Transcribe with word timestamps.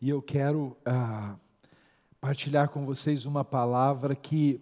E 0.00 0.10
eu 0.10 0.20
quero 0.20 0.76
ah, 0.84 1.36
partilhar 2.20 2.68
com 2.68 2.84
vocês 2.84 3.24
uma 3.24 3.42
palavra 3.42 4.14
que, 4.14 4.60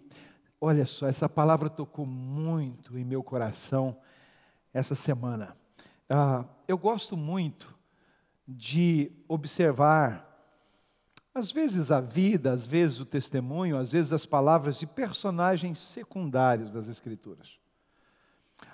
olha 0.61 0.85
só, 0.85 1.07
essa 1.07 1.27
palavra 1.27 1.69
tocou 1.69 2.05
muito 2.05 2.97
em 2.97 3.03
meu 3.03 3.21
coração 3.21 3.97
essa 4.73 4.95
semana. 4.95 5.55
Ah, 6.09 6.45
eu 6.67 6.77
gosto 6.77 7.17
muito 7.17 7.75
de 8.47 9.11
observar, 9.27 10.25
às 11.33 11.51
vezes 11.51 11.91
a 11.91 11.99
vida, 11.99 12.53
às 12.53 12.65
vezes 12.65 13.01
o 13.01 13.05
testemunho, 13.05 13.77
às 13.77 13.91
vezes 13.91 14.13
as 14.13 14.25
palavras 14.25 14.79
de 14.79 14.87
personagens 14.87 15.79
secundários 15.79 16.71
das 16.71 16.87
Escrituras. 16.87 17.59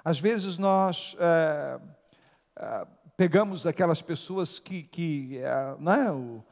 Às 0.03 0.19
vezes 0.19 0.59
nós. 0.59 1.15
É, 1.19 1.79
é, 2.57 2.87
pegamos 3.17 3.67
aquelas 3.67 4.01
pessoas 4.01 4.57
que, 4.57 4.83
que 4.83 5.37
é, 5.37 5.75
né, 5.79 6.11
o, 6.11 6.43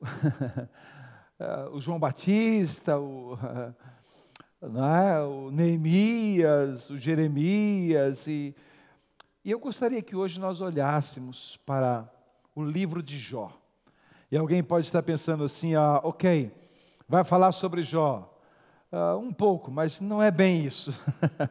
o 1.72 1.80
João 1.80 1.98
Batista, 1.98 2.98
o, 2.98 3.38
né, 4.62 5.20
o 5.22 5.50
Neemias, 5.50 6.90
o 6.90 6.98
Jeremias, 6.98 8.26
e, 8.26 8.54
e 9.44 9.50
eu 9.50 9.58
gostaria 9.58 10.02
que 10.02 10.16
hoje 10.16 10.40
nós 10.40 10.60
olhássemos 10.60 11.56
para 11.64 12.10
o 12.54 12.64
livro 12.64 13.02
de 13.02 13.18
Jó. 13.18 13.52
E 14.30 14.36
alguém 14.36 14.62
pode 14.62 14.86
estar 14.86 15.02
pensando 15.02 15.44
assim, 15.44 15.74
ah, 15.74 16.00
ok, 16.04 16.52
vai 17.08 17.24
falar 17.24 17.52
sobre 17.52 17.82
Jó. 17.82 18.26
Uh, 18.92 19.16
um 19.18 19.32
pouco, 19.32 19.70
mas 19.70 20.00
não 20.00 20.20
é 20.20 20.32
bem 20.32 20.64
isso. 20.64 20.92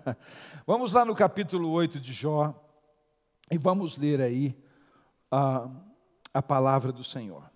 vamos 0.68 0.91
lá 0.91 1.05
no 1.05 1.16
capítulo 1.16 1.70
8 1.70 1.99
de 1.99 2.12
Jó. 2.12 2.54
E 3.49 3.57
vamos 3.57 3.98
ler 3.98 4.21
aí 4.21 4.57
a, 5.31 5.70
a 6.34 6.41
palavra 6.41 6.91
do 6.91 7.04
Senhor. 7.04 7.49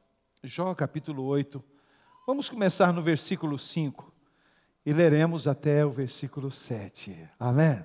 Jó 0.46 0.76
capítulo 0.76 1.24
8. 1.24 1.64
Vamos 2.28 2.50
começar 2.50 2.92
no 2.92 3.02
versículo 3.02 3.58
5 3.58 4.14
e 4.86 4.92
leremos 4.92 5.48
até 5.48 5.86
o 5.86 5.90
versículo 5.90 6.52
7. 6.52 7.30
Amém? 7.40 7.82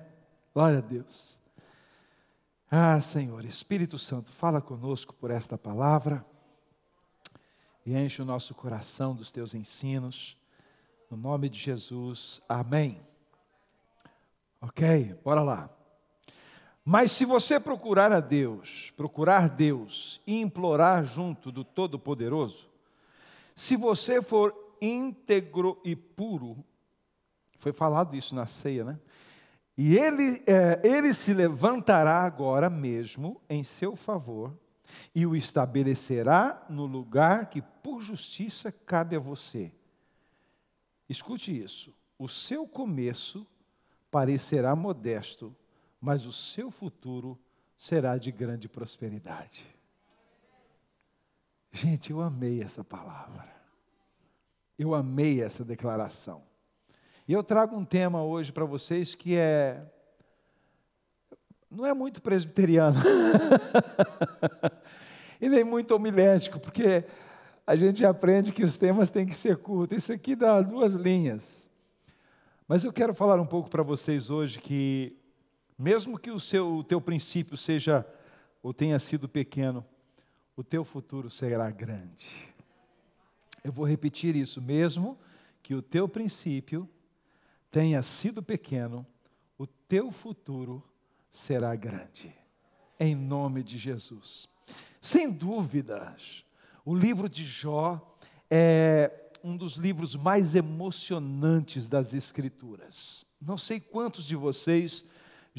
Glória 0.53 0.79
a 0.79 0.81
Deus. 0.81 1.39
Ah, 2.69 2.99
Senhor, 2.99 3.45
Espírito 3.45 3.97
Santo, 3.97 4.33
fala 4.33 4.59
conosco 4.59 5.13
por 5.13 5.31
esta 5.31 5.57
palavra 5.57 6.25
e 7.85 7.95
enche 7.95 8.21
o 8.21 8.25
nosso 8.25 8.53
coração 8.53 9.15
dos 9.15 9.31
teus 9.31 9.53
ensinos. 9.53 10.35
No 11.09 11.15
nome 11.15 11.47
de 11.47 11.57
Jesus. 11.57 12.41
Amém. 12.49 12.99
Ok, 14.59 15.17
bora 15.23 15.41
lá. 15.41 15.78
Mas 16.91 17.11
se 17.11 17.23
você 17.23 17.59
procurar 17.59 18.11
a 18.11 18.19
Deus, 18.19 18.91
procurar 18.97 19.47
Deus 19.47 20.19
e 20.25 20.41
implorar 20.41 21.05
junto 21.05 21.51
do 21.51 21.63
Todo-Poderoso, 21.63 22.67
se 23.55 23.75
você 23.75 24.23
for 24.23 24.55
íntegro 24.81 25.79
e 25.85 25.95
puro, 25.95 26.65
foi 27.57 27.71
falado 27.71 28.15
isso 28.15 28.33
na 28.33 28.47
ceia, 28.47 28.83
né? 28.83 28.99
E 29.77 29.95
ele, 29.95 30.41
é, 30.47 30.81
ele 30.83 31.13
se 31.13 31.31
levantará 31.31 32.23
agora 32.23 32.71
mesmo 32.71 33.39
em 33.47 33.63
seu 33.63 33.95
favor 33.95 34.57
e 35.13 35.27
o 35.27 35.35
estabelecerá 35.35 36.65
no 36.71 36.87
lugar 36.87 37.51
que 37.51 37.61
por 37.61 38.01
justiça 38.01 38.71
cabe 38.71 39.15
a 39.15 39.19
você. 39.19 39.71
Escute 41.07 41.55
isso: 41.55 41.93
o 42.17 42.27
seu 42.27 42.67
começo 42.67 43.45
parecerá 44.09 44.75
modesto, 44.75 45.55
mas 45.99 46.25
o 46.25 46.31
seu 46.31 46.71
futuro 46.71 47.37
será 47.77 48.17
de 48.17 48.31
grande 48.31 48.67
prosperidade. 48.67 49.65
Gente, 51.71 52.11
eu 52.11 52.21
amei 52.21 52.61
essa 52.61 52.83
palavra. 52.83 53.47
Eu 54.77 54.95
amei 54.95 55.43
essa 55.43 55.63
declaração. 55.63 56.41
E 57.27 57.33
eu 57.33 57.43
trago 57.43 57.75
um 57.75 57.85
tema 57.85 58.23
hoje 58.23 58.51
para 58.51 58.65
vocês 58.65 59.13
que 59.13 59.35
é. 59.35 59.83
Não 61.69 61.85
é 61.85 61.93
muito 61.93 62.21
presbiteriano. 62.21 62.97
e 65.39 65.47
nem 65.47 65.63
muito 65.63 65.93
homilético, 65.93 66.59
porque 66.59 67.05
a 67.67 67.75
gente 67.75 68.03
aprende 68.03 68.51
que 68.51 68.63
os 68.63 68.77
temas 68.77 69.11
têm 69.11 69.27
que 69.27 69.35
ser 69.35 69.57
curtos. 69.57 69.99
Isso 69.99 70.11
aqui 70.11 70.35
dá 70.35 70.59
duas 70.61 70.95
linhas. 70.95 71.69
Mas 72.67 72.83
eu 72.83 72.91
quero 72.91 73.13
falar 73.13 73.39
um 73.39 73.45
pouco 73.45 73.69
para 73.69 73.83
vocês 73.83 74.31
hoje 74.31 74.57
que 74.57 75.18
mesmo 75.79 76.19
que 76.19 76.29
o 76.29 76.39
seu 76.41 76.75
o 76.75 76.83
teu 76.83 76.99
princípio 76.99 77.55
seja 77.55 78.05
ou 78.61 78.73
tenha 78.73 78.99
sido 78.99 79.29
pequeno, 79.29 79.85
o 80.53 80.61
teu 80.61 80.83
futuro 80.83 81.29
será 81.29 81.71
grande. 81.71 82.53
Eu 83.63 83.71
vou 83.71 83.85
repetir 83.85 84.35
isso, 84.35 84.61
mesmo 84.61 85.17
que 85.63 85.73
o 85.73 85.81
teu 85.81 86.07
princípio 86.09 86.87
tenha 87.71 88.03
sido 88.03 88.43
pequeno, 88.43 89.07
o 89.57 89.65
teu 89.65 90.11
futuro 90.11 90.83
será 91.31 91.73
grande. 91.75 92.35
Em 92.99 93.15
nome 93.15 93.63
de 93.63 93.77
Jesus. 93.77 94.49
Sem 95.01 95.31
dúvidas, 95.31 96.43
o 96.83 96.93
livro 96.93 97.29
de 97.29 97.45
Jó 97.45 98.17
é 98.51 99.31
um 99.41 99.55
dos 99.55 99.75
livros 99.75 100.15
mais 100.15 100.55
emocionantes 100.55 101.87
das 101.87 102.13
Escrituras. 102.13 103.25
Não 103.39 103.57
sei 103.57 103.79
quantos 103.79 104.25
de 104.25 104.35
vocês 104.35 105.05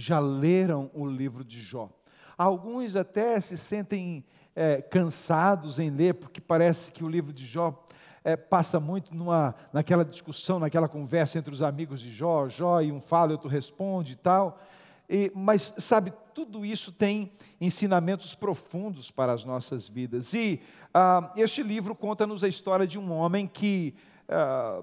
já 0.01 0.19
leram 0.19 0.91
o 0.95 1.07
livro 1.07 1.45
de 1.45 1.61
Jó. 1.61 1.91
Alguns 2.37 2.97
até 2.97 3.41
se 3.41 3.57
sentem 3.57 4.25
é, 4.55 4.81
cansados 4.81 5.79
em 5.79 5.91
ler, 5.91 6.15
porque 6.15 6.41
parece 6.41 6.91
que 6.91 7.05
o 7.05 7.09
livro 7.09 7.33
de 7.33 7.45
Jó 7.45 7.87
é, 8.25 8.37
passa 8.37 8.81
muito 8.81 9.15
numa, 9.15 9.55
naquela 9.73 10.05
discussão, 10.05 10.59
naquela 10.59 10.89
conversa 10.89 11.39
entre 11.39 11.53
os 11.53 11.63
amigos 11.63 12.01
de 12.01 12.11
Jó, 12.11 12.49
Jó 12.49 12.81
e 12.81 12.91
um 12.91 13.01
fala, 13.01 13.33
outro 13.33 13.49
responde 13.49 14.13
e 14.13 14.17
tal. 14.17 14.61
E, 15.09 15.31
mas, 15.35 15.75
sabe, 15.79 16.13
tudo 16.35 16.65
isso 16.65 16.93
tem 16.93 17.33
ensinamentos 17.61 18.35
profundos 18.35 19.11
para 19.11 19.33
as 19.33 19.45
nossas 19.45 19.89
vidas. 19.89 20.33
E 20.33 20.63
ah, 20.95 21.33
este 21.37 21.63
livro 21.63 21.95
conta-nos 21.95 22.45
a 22.45 22.49
história 22.49 22.87
de 22.87 22.99
um 22.99 23.11
homem 23.13 23.47
que 23.47 23.95
ah, 24.29 24.83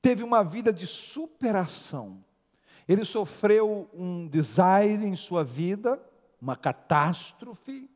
teve 0.00 0.22
uma 0.22 0.44
vida 0.44 0.72
de 0.72 0.86
superação. 0.86 2.24
Ele 2.88 3.04
sofreu 3.04 3.88
um 3.92 4.26
desaire 4.28 5.04
em 5.04 5.16
sua 5.16 5.42
vida, 5.42 6.00
uma 6.40 6.54
catástrofe, 6.54 7.90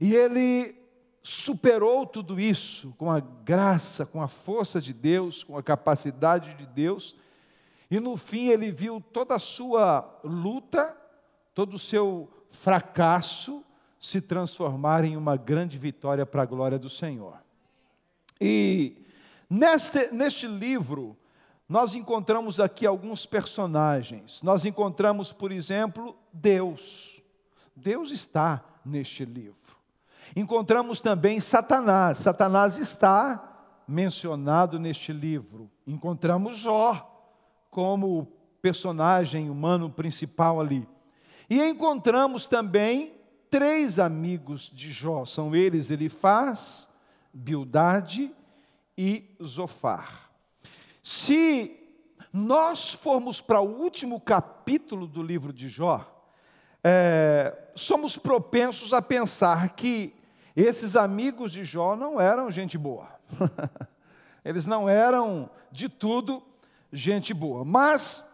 e 0.00 0.14
ele 0.14 0.76
superou 1.22 2.04
tudo 2.04 2.38
isso 2.38 2.94
com 2.98 3.10
a 3.10 3.20
graça, 3.20 4.04
com 4.04 4.20
a 4.20 4.28
força 4.28 4.80
de 4.80 4.92
Deus, 4.92 5.42
com 5.42 5.56
a 5.56 5.62
capacidade 5.62 6.54
de 6.54 6.66
Deus, 6.66 7.16
e 7.90 7.98
no 7.98 8.16
fim 8.16 8.48
ele 8.48 8.70
viu 8.70 9.00
toda 9.00 9.34
a 9.34 9.38
sua 9.38 10.20
luta, 10.22 10.94
todo 11.54 11.74
o 11.74 11.78
seu 11.78 12.28
fracasso 12.50 13.64
se 13.98 14.20
transformar 14.20 15.04
em 15.04 15.16
uma 15.16 15.36
grande 15.36 15.78
vitória 15.78 16.26
para 16.26 16.42
a 16.42 16.46
glória 16.46 16.78
do 16.78 16.90
Senhor. 16.90 17.38
E 18.38 18.98
neste, 19.48 20.10
neste 20.12 20.46
livro, 20.46 21.16
nós 21.68 21.94
encontramos 21.94 22.60
aqui 22.60 22.86
alguns 22.86 23.24
personagens. 23.24 24.42
Nós 24.42 24.64
encontramos, 24.66 25.32
por 25.32 25.50
exemplo, 25.50 26.16
Deus. 26.32 27.22
Deus 27.74 28.10
está 28.10 28.62
neste 28.84 29.24
livro. 29.24 29.56
Encontramos 30.36 31.00
também 31.00 31.40
Satanás. 31.40 32.18
Satanás 32.18 32.78
está 32.78 33.82
mencionado 33.88 34.78
neste 34.78 35.12
livro. 35.12 35.70
Encontramos 35.86 36.58
Jó 36.58 37.10
como 37.70 38.20
o 38.20 38.26
personagem 38.60 39.50
humano 39.50 39.90
principal 39.90 40.60
ali. 40.60 40.86
E 41.48 41.62
encontramos 41.62 42.46
também 42.46 43.14
três 43.50 43.98
amigos 43.98 44.70
de 44.70 44.92
Jó. 44.92 45.24
São 45.24 45.54
eles 45.54 45.90
Elifaz, 45.90 46.88
Bildade 47.32 48.34
e 48.96 49.34
Zofar. 49.42 50.23
Se 51.04 51.78
nós 52.32 52.94
formos 52.94 53.38
para 53.38 53.60
o 53.60 53.82
último 53.82 54.18
capítulo 54.18 55.06
do 55.06 55.22
livro 55.22 55.52
de 55.52 55.68
Jó, 55.68 56.10
é, 56.82 57.54
somos 57.74 58.16
propensos 58.16 58.94
a 58.94 59.02
pensar 59.02 59.74
que 59.74 60.14
esses 60.56 60.96
amigos 60.96 61.52
de 61.52 61.62
Jó 61.62 61.94
não 61.94 62.18
eram 62.18 62.50
gente 62.50 62.78
boa. 62.78 63.08
Eles 64.42 64.64
não 64.64 64.88
eram 64.88 65.50
de 65.70 65.90
tudo 65.90 66.42
gente 66.90 67.34
boa. 67.34 67.66
Mas, 67.66 68.24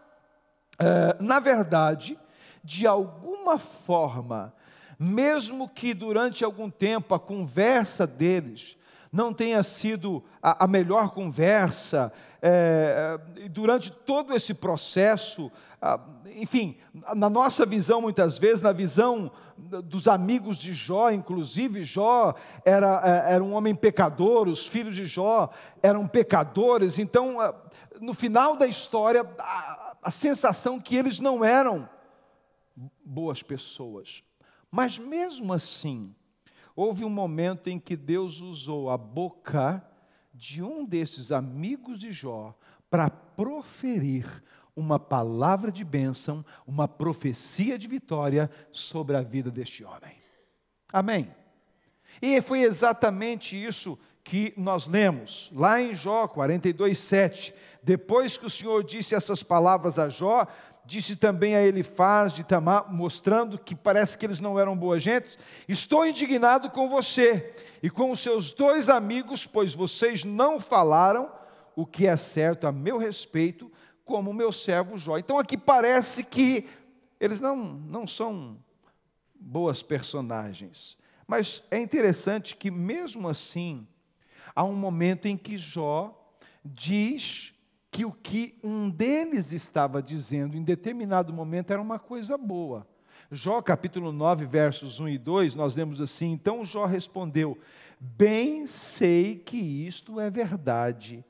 é, 0.79 1.17
na 1.19 1.41
verdade, 1.41 2.17
de 2.63 2.87
alguma 2.87 3.57
forma, 3.57 4.53
mesmo 4.97 5.67
que 5.67 5.93
durante 5.93 6.45
algum 6.45 6.69
tempo 6.69 7.13
a 7.13 7.19
conversa 7.19 8.07
deles 8.07 8.77
não 9.11 9.33
tenha 9.33 9.61
sido 9.61 10.23
a, 10.41 10.63
a 10.63 10.67
melhor 10.67 11.09
conversa, 11.09 12.13
é, 12.41 13.19
durante 13.49 13.91
todo 13.91 14.33
esse 14.35 14.53
processo, 14.53 15.51
ah, 15.81 15.99
enfim, 16.35 16.77
na 17.15 17.29
nossa 17.29 17.65
visão, 17.65 18.01
muitas 18.01 18.39
vezes, 18.39 18.61
na 18.61 18.71
visão 18.71 19.31
dos 19.57 20.07
amigos 20.07 20.57
de 20.57 20.73
Jó, 20.73 21.11
inclusive, 21.11 21.83
Jó 21.83 22.33
era, 22.65 23.01
é, 23.03 23.33
era 23.35 23.43
um 23.43 23.53
homem 23.53 23.75
pecador, 23.75 24.47
os 24.47 24.65
filhos 24.65 24.95
de 24.95 25.05
Jó 25.05 25.49
eram 25.83 26.07
pecadores, 26.07 26.97
então, 26.97 27.39
ah, 27.39 27.55
no 27.99 28.13
final 28.13 28.55
da 28.55 28.65
história, 28.65 29.23
a, 29.37 29.95
a 30.01 30.11
sensação 30.11 30.79
que 30.79 30.95
eles 30.95 31.19
não 31.19 31.45
eram 31.45 31.87
boas 33.03 33.43
pessoas. 33.43 34.23
Mas 34.71 34.97
mesmo 34.97 35.53
assim, 35.53 36.15
houve 36.75 37.03
um 37.03 37.09
momento 37.09 37.69
em 37.69 37.77
que 37.77 37.95
Deus 37.95 38.39
usou 38.39 38.89
a 38.89 38.97
boca 38.97 39.85
de 40.41 40.63
um 40.63 40.83
desses 40.83 41.31
amigos 41.31 41.99
de 41.99 42.11
Jó 42.11 42.57
para 42.89 43.11
proferir 43.11 44.25
uma 44.75 44.99
palavra 44.99 45.71
de 45.71 45.83
bênção, 45.83 46.43
uma 46.65 46.87
profecia 46.87 47.77
de 47.77 47.87
vitória 47.87 48.49
sobre 48.71 49.15
a 49.15 49.21
vida 49.21 49.51
deste 49.51 49.83
homem. 49.83 50.17
Amém. 50.91 51.31
E 52.19 52.41
foi 52.41 52.63
exatamente 52.63 53.55
isso 53.55 53.99
que 54.23 54.51
nós 54.57 54.87
lemos 54.87 55.51
lá 55.53 55.79
em 55.79 55.93
Jó 55.93 56.27
42, 56.27 56.97
7. 56.97 57.53
Depois 57.83 58.35
que 58.35 58.47
o 58.47 58.49
Senhor 58.49 58.83
disse 58.83 59.13
essas 59.13 59.43
palavras 59.43 59.99
a 59.99 60.09
Jó, 60.09 60.47
disse 60.91 61.15
também 61.15 61.55
a 61.55 61.63
Elifaz 61.63 62.33
de 62.33 62.43
Tamar, 62.43 62.91
mostrando 62.91 63.57
que 63.57 63.73
parece 63.73 64.17
que 64.17 64.25
eles 64.25 64.41
não 64.41 64.59
eram 64.59 64.75
boas 64.75 65.01
gentes: 65.01 65.37
Estou 65.65 66.05
indignado 66.05 66.69
com 66.69 66.89
você 66.89 67.55
e 67.81 67.89
com 67.89 68.11
os 68.11 68.19
seus 68.19 68.51
dois 68.51 68.89
amigos, 68.89 69.47
pois 69.47 69.73
vocês 69.73 70.25
não 70.25 70.59
falaram 70.59 71.31
o 71.77 71.85
que 71.85 72.05
é 72.05 72.17
certo 72.17 72.67
a 72.67 72.73
meu 72.73 72.97
respeito, 72.97 73.71
como 74.03 74.33
meu 74.33 74.51
servo 74.51 74.97
Jó. 74.97 75.17
Então 75.17 75.39
aqui 75.39 75.57
parece 75.57 76.25
que 76.25 76.67
eles 77.21 77.39
não, 77.39 77.55
não 77.55 78.05
são 78.05 78.57
boas 79.33 79.81
personagens. 79.81 80.97
Mas 81.25 81.63
é 81.71 81.79
interessante 81.79 82.53
que, 82.53 82.69
mesmo 82.69 83.29
assim, 83.29 83.87
há 84.53 84.65
um 84.65 84.75
momento 84.75 85.25
em 85.27 85.37
que 85.37 85.57
Jó 85.57 86.13
diz 86.65 87.53
que 87.91 88.05
o 88.05 88.11
que 88.13 88.55
um 88.63 88.89
deles 88.89 89.51
estava 89.51 90.01
dizendo 90.01 90.55
em 90.55 90.63
determinado 90.63 91.33
momento 91.33 91.71
era 91.71 91.81
uma 91.81 91.99
coisa 91.99 92.37
boa. 92.37 92.87
Jó 93.29 93.61
capítulo 93.61 94.13
9, 94.13 94.45
versos 94.45 94.99
1 95.01 95.09
e 95.09 95.17
2, 95.17 95.55
nós 95.55 95.75
lemos 95.75 95.99
assim: 95.99 96.31
Então 96.31 96.63
Jó 96.63 96.85
respondeu: 96.85 97.57
Bem 97.99 98.65
sei 98.65 99.35
que 99.35 99.57
isto 99.57 100.19
é 100.19 100.29
verdade, 100.29 101.23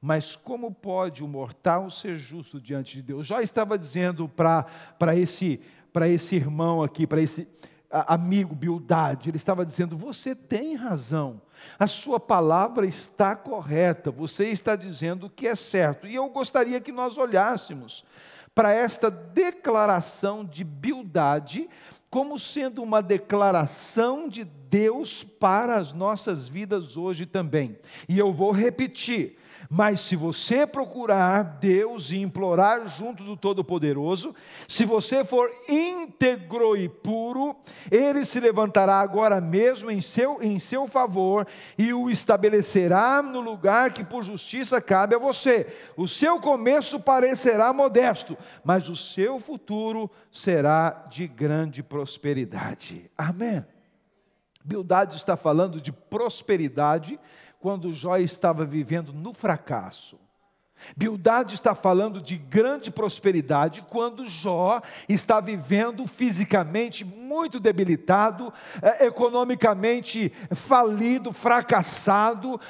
mas 0.00 0.34
como 0.34 0.72
pode 0.72 1.22
o 1.22 1.28
mortal 1.28 1.88
ser 1.90 2.16
justo 2.16 2.60
diante 2.60 2.96
de 2.96 3.02
Deus? 3.02 3.26
Jó 3.26 3.40
estava 3.40 3.78
dizendo 3.78 4.28
para 4.28 5.16
esse, 5.16 5.60
esse 6.06 6.36
irmão 6.36 6.82
aqui, 6.82 7.06
para 7.06 7.20
esse 7.20 7.46
amigo 7.90 8.54
Bildade, 8.54 9.30
ele 9.30 9.36
estava 9.36 9.64
dizendo: 9.64 9.96
Você 9.96 10.34
tem 10.34 10.74
razão, 10.74 11.40
a 11.78 11.86
sua 11.86 12.20
palavra 12.20 12.86
está 12.86 13.34
correta, 13.36 14.10
você 14.10 14.46
está 14.48 14.76
dizendo 14.76 15.26
o 15.26 15.30
que 15.30 15.46
é 15.46 15.54
certo. 15.54 16.06
E 16.06 16.14
eu 16.14 16.28
gostaria 16.28 16.80
que 16.80 16.92
nós 16.92 17.16
olhássemos 17.16 18.04
para 18.54 18.72
esta 18.72 19.10
declaração 19.10 20.44
de 20.44 20.64
Bildade 20.64 21.68
como 22.10 22.38
sendo 22.38 22.82
uma 22.82 23.02
declaração 23.02 24.28
de 24.28 24.44
Deus 24.44 25.22
para 25.22 25.76
as 25.76 25.92
nossas 25.92 26.48
vidas 26.48 26.96
hoje 26.96 27.26
também. 27.26 27.78
E 28.08 28.18
eu 28.18 28.32
vou 28.32 28.50
repetir: 28.50 29.38
mas 29.70 30.00
se 30.00 30.16
você 30.16 30.66
procurar 30.66 31.42
Deus 31.60 32.10
e 32.10 32.18
implorar 32.18 32.86
junto 32.86 33.22
do 33.22 33.36
Todo-Poderoso, 33.36 34.34
se 34.66 34.84
você 34.84 35.24
for 35.24 35.50
íntegro 35.68 36.76
e 36.76 36.88
puro, 36.88 37.56
Ele 37.90 38.24
se 38.24 38.40
levantará 38.40 39.00
agora 39.00 39.40
mesmo 39.40 39.90
em 39.90 40.00
seu, 40.00 40.42
em 40.42 40.58
seu 40.58 40.86
favor 40.86 41.46
e 41.76 41.92
o 41.92 42.10
estabelecerá 42.10 43.22
no 43.22 43.40
lugar 43.40 43.92
que 43.92 44.04
por 44.04 44.24
justiça 44.24 44.80
cabe 44.80 45.14
a 45.14 45.18
você. 45.18 45.66
O 45.96 46.08
seu 46.08 46.40
começo 46.40 47.00
parecerá 47.00 47.72
modesto, 47.72 48.36
mas 48.64 48.88
o 48.88 48.96
seu 48.96 49.38
futuro 49.38 50.10
será 50.30 51.06
de 51.08 51.26
grande 51.26 51.82
prosperidade. 51.82 53.10
Amém. 53.16 53.77
Bildade 54.68 55.16
está 55.16 55.34
falando 55.34 55.80
de 55.80 55.90
prosperidade 55.90 57.18
quando 57.58 57.90
Jó 57.90 58.18
estava 58.18 58.66
vivendo 58.66 59.14
no 59.14 59.32
fracasso. 59.32 60.20
Bildade 60.96 61.54
está 61.54 61.74
falando 61.74 62.20
de 62.20 62.36
grande 62.36 62.90
prosperidade 62.90 63.84
quando 63.88 64.28
Jó 64.28 64.80
está 65.08 65.40
vivendo 65.40 66.06
fisicamente 66.06 67.04
muito 67.04 67.60
debilitado, 67.60 68.52
eh, 68.82 69.06
economicamente 69.06 70.32
falido, 70.52 71.32
fracassado, 71.32 72.60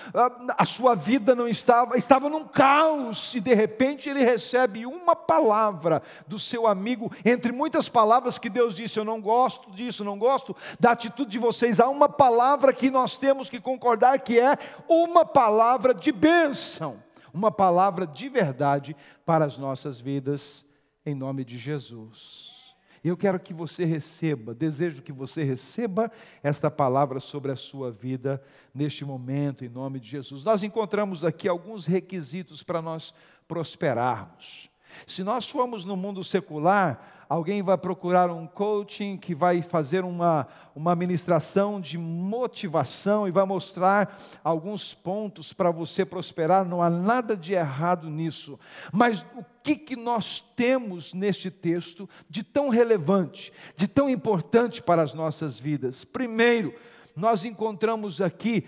a 0.57 0.65
sua 0.65 0.95
vida 0.95 1.35
não 1.35 1.49
estava, 1.49 1.97
estava 1.97 2.29
num 2.29 2.45
caos 2.45 3.35
e 3.35 3.41
de 3.41 3.55
repente 3.55 4.09
ele 4.09 4.25
recebe 4.25 4.87
uma 4.87 5.15
palavra 5.15 6.03
do 6.27 6.39
seu 6.39 6.67
amigo, 6.67 7.11
entre 7.25 7.53
muitas 7.53 7.89
palavras 7.89 8.39
que 8.39 8.51
Deus 8.51 8.75
disse: 8.75 8.99
Eu 8.99 9.05
não 9.05 9.21
gosto 9.21 9.71
disso, 9.71 10.05
não 10.05 10.19
gosto 10.19 10.57
da 10.79 10.93
atitude 10.93 11.31
de 11.31 11.39
vocês. 11.39 11.81
Há 11.81 11.89
uma 11.89 12.09
palavra 12.09 12.73
que 12.73 12.91
nós 12.91 13.17
temos 13.17 13.49
que 13.49 13.61
concordar 13.61 14.19
que 14.21 14.39
é 14.39 14.57
uma 14.89 15.25
palavra 15.25 15.95
de 15.95 16.13
bênção 16.13 17.08
uma 17.33 17.51
palavra 17.51 18.07
de 18.07 18.29
verdade 18.29 18.97
para 19.25 19.45
as 19.45 19.59
nossas 19.59 20.01
vidas, 20.01 20.65
em 21.05 21.15
nome 21.15 21.45
de 21.45 21.59
Jesus. 21.59 22.59
Eu 23.03 23.17
quero 23.17 23.39
que 23.39 23.55
você 23.55 23.85
receba, 23.85 24.55
desejo 24.55 25.03
que 25.03 25.13
você 25.13 25.43
receba 25.43 26.11
esta 26.43 26.71
palavra 26.71 27.21
sobre 27.21 27.53
a 27.53 27.57
sua 27.57 27.91
vida 27.91 28.43
neste 28.75 29.05
momento, 29.05 29.65
em 29.65 29.69
nome 29.69 30.01
de 30.01 30.09
Jesus. 30.09 30.45
Nós 30.45 30.63
encontramos 30.63 31.25
aqui 31.25 31.49
alguns 31.49 31.87
requisitos 31.87 32.63
para 32.63 32.83
nós 32.83 33.15
prosperarmos. 33.47 34.69
Se 35.07 35.23
nós 35.23 35.49
formos 35.49 35.85
no 35.85 35.97
mundo 35.97 36.25
secular, 36.25 37.18
alguém 37.29 37.63
vai 37.63 37.77
procurar 37.77 38.31
um 38.31 38.47
coaching 38.47 39.17
que 39.17 39.35
vai 39.35 39.61
fazer 39.61 40.05
uma, 40.05 40.49
uma 40.75 40.97
ministração 40.97 41.81
de 41.81 41.99
motivação 41.99 43.29
e 43.29 43.31
vai 43.31 43.45
mostrar 43.45 44.19
alguns 44.43 44.95
pontos 44.95 45.53
para 45.53 45.71
você 45.71 46.05
prosperar, 46.05 46.65
não 46.65 46.83
há 46.83 46.89
nada 46.89 47.37
de 47.37 47.53
errado 47.53 48.09
nisso. 48.09 48.59
Mas 48.93 49.25
o 49.37 49.45
que, 49.63 49.77
que 49.77 49.97
nós 49.97 50.41
temos 50.57 51.13
neste 51.13 51.51
texto 51.51 52.09
de 52.31 52.43
tão 52.43 52.71
relevante, 52.71 53.53
de 53.77 53.87
tão 53.87 54.09
importante 54.09 54.83
para 54.83 55.03
as 55.03 55.13
nossas 55.13 55.59
vidas? 55.59 56.05
Primeiro, 56.05 56.75
nós 57.15 57.45
encontramos 57.45 58.21
aqui 58.21 58.65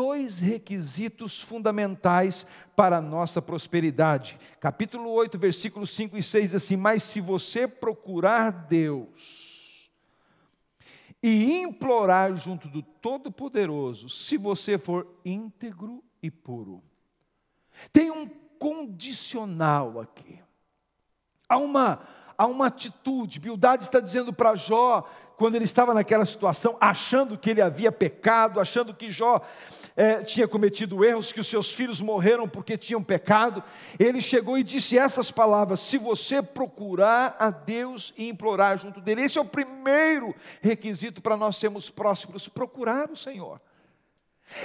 dois 0.00 0.40
requisitos 0.40 1.42
fundamentais 1.42 2.46
para 2.74 2.96
a 2.96 3.02
nossa 3.02 3.42
prosperidade. 3.42 4.40
Capítulo 4.58 5.10
8, 5.10 5.38
versículos 5.38 5.90
5 5.90 6.16
e 6.16 6.22
6 6.22 6.54
assim: 6.54 6.74
Mas 6.74 7.02
se 7.02 7.20
você 7.20 7.68
procurar 7.68 8.50
Deus 8.50 9.90
e 11.22 11.60
implorar 11.60 12.34
junto 12.34 12.66
do 12.66 12.80
Todo-Poderoso, 12.80 14.08
se 14.08 14.38
você 14.38 14.78
for 14.78 15.06
íntegro 15.22 16.02
e 16.22 16.30
puro. 16.30 16.82
Tem 17.92 18.10
um 18.10 18.26
condicional 18.58 20.00
aqui. 20.00 20.40
Há 21.46 21.58
uma, 21.58 22.00
há 22.38 22.46
uma 22.46 22.68
atitude. 22.68 23.38
Bildade 23.38 23.84
está 23.84 24.00
dizendo 24.00 24.32
para 24.32 24.56
Jó, 24.56 25.06
quando 25.36 25.56
ele 25.56 25.64
estava 25.64 25.92
naquela 25.92 26.24
situação, 26.24 26.78
achando 26.80 27.36
que 27.36 27.50
ele 27.50 27.60
havia 27.60 27.92
pecado, 27.92 28.60
achando 28.60 28.94
que 28.94 29.10
Jó 29.10 29.42
é, 29.96 30.22
tinha 30.22 30.46
cometido 30.48 31.04
erros, 31.04 31.32
que 31.32 31.40
os 31.40 31.46
seus 31.46 31.72
filhos 31.72 32.00
morreram 32.00 32.48
porque 32.48 32.76
tinham 32.76 33.02
pecado, 33.02 33.62
ele 33.98 34.20
chegou 34.20 34.58
e 34.58 34.62
disse 34.62 34.96
essas 34.96 35.30
palavras: 35.30 35.80
Se 35.80 35.98
você 35.98 36.42
procurar 36.42 37.36
a 37.38 37.50
Deus 37.50 38.12
e 38.16 38.28
implorar 38.28 38.78
junto 38.78 39.00
dele, 39.00 39.22
esse 39.22 39.38
é 39.38 39.40
o 39.40 39.44
primeiro 39.44 40.34
requisito 40.60 41.20
para 41.20 41.36
nós 41.36 41.56
sermos 41.56 41.90
prósperos: 41.90 42.48
procurar 42.48 43.10
o 43.10 43.16
Senhor. 43.16 43.60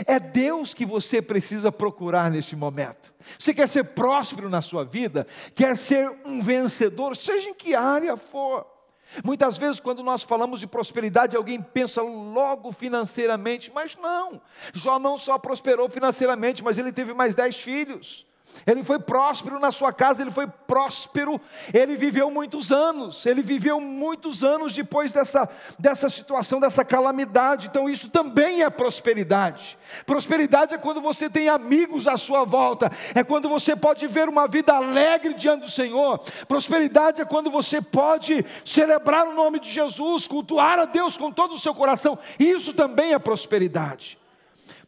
É 0.07 0.19
Deus 0.19 0.73
que 0.73 0.85
você 0.85 1.21
precisa 1.21 1.71
procurar 1.71 2.31
neste 2.31 2.55
momento. 2.55 3.13
Você 3.37 3.53
quer 3.53 3.69
ser 3.69 3.83
próspero 3.83 4.49
na 4.49 4.61
sua 4.61 4.83
vida, 4.83 5.27
quer 5.53 5.77
ser 5.77 6.09
um 6.25 6.41
vencedor, 6.41 7.15
seja 7.15 7.49
em 7.49 7.53
que 7.53 7.75
área 7.75 8.17
for. 8.17 8.74
Muitas 9.23 9.57
vezes, 9.57 9.79
quando 9.79 10.03
nós 10.03 10.23
falamos 10.23 10.59
de 10.59 10.67
prosperidade, 10.67 11.35
alguém 11.35 11.61
pensa 11.61 12.01
logo 12.01 12.71
financeiramente, 12.71 13.71
mas 13.73 13.95
não. 13.95 14.41
Jó 14.73 14.99
não 14.99 15.17
só 15.17 15.37
prosperou 15.37 15.89
financeiramente, 15.89 16.63
mas 16.63 16.77
ele 16.77 16.91
teve 16.91 17.13
mais 17.13 17.35
dez 17.35 17.55
filhos. 17.57 18.25
Ele 18.65 18.83
foi 18.83 18.99
próspero 18.99 19.59
na 19.59 19.71
sua 19.71 19.91
casa, 19.91 20.21
ele 20.21 20.31
foi 20.31 20.47
próspero, 20.47 21.39
ele 21.73 21.95
viveu 21.95 22.29
muitos 22.29 22.71
anos, 22.71 23.25
ele 23.25 23.41
viveu 23.41 23.79
muitos 23.79 24.43
anos 24.43 24.73
depois 24.73 25.11
dessa, 25.11 25.49
dessa 25.77 26.09
situação, 26.09 26.59
dessa 26.59 26.83
calamidade. 26.85 27.67
Então, 27.67 27.89
isso 27.89 28.09
também 28.09 28.63
é 28.63 28.69
prosperidade. 28.69 29.77
Prosperidade 30.05 30.73
é 30.73 30.77
quando 30.77 31.01
você 31.01 31.29
tem 31.29 31.49
amigos 31.49 32.07
à 32.07 32.17
sua 32.17 32.43
volta, 32.43 32.91
é 33.13 33.23
quando 33.23 33.49
você 33.49 33.75
pode 33.75 34.05
ver 34.07 34.29
uma 34.29 34.47
vida 34.47 34.73
alegre 34.73 35.33
diante 35.33 35.61
do 35.61 35.69
Senhor. 35.69 36.19
Prosperidade 36.47 37.21
é 37.21 37.25
quando 37.25 37.49
você 37.49 37.81
pode 37.81 38.45
celebrar 38.63 39.27
o 39.27 39.33
nome 39.33 39.59
de 39.59 39.69
Jesus, 39.69 40.27
cultuar 40.27 40.79
a 40.79 40.85
Deus 40.85 41.17
com 41.17 41.31
todo 41.31 41.53
o 41.53 41.59
seu 41.59 41.73
coração. 41.73 42.17
Isso 42.39 42.73
também 42.73 43.13
é 43.13 43.19
prosperidade. 43.19 44.17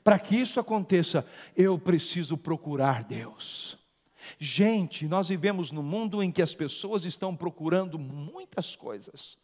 Para 0.08 0.18
que 0.18 0.38
isso 0.38 0.58
aconteça, 0.58 1.26
eu 1.54 1.78
preciso 1.78 2.38
procurar 2.38 3.04
Deus. 3.04 3.78
Gente, 4.40 5.06
nós 5.06 5.28
vivemos 5.28 5.70
num 5.70 5.84
mundo 5.84 6.24
em 6.24 6.32
que 6.32 6.42
as 6.42 6.56
pessoas 6.56 7.04
estão 7.04 7.36
procurando 7.36 8.00
muitas 8.00 8.74
coisas. 8.74 9.38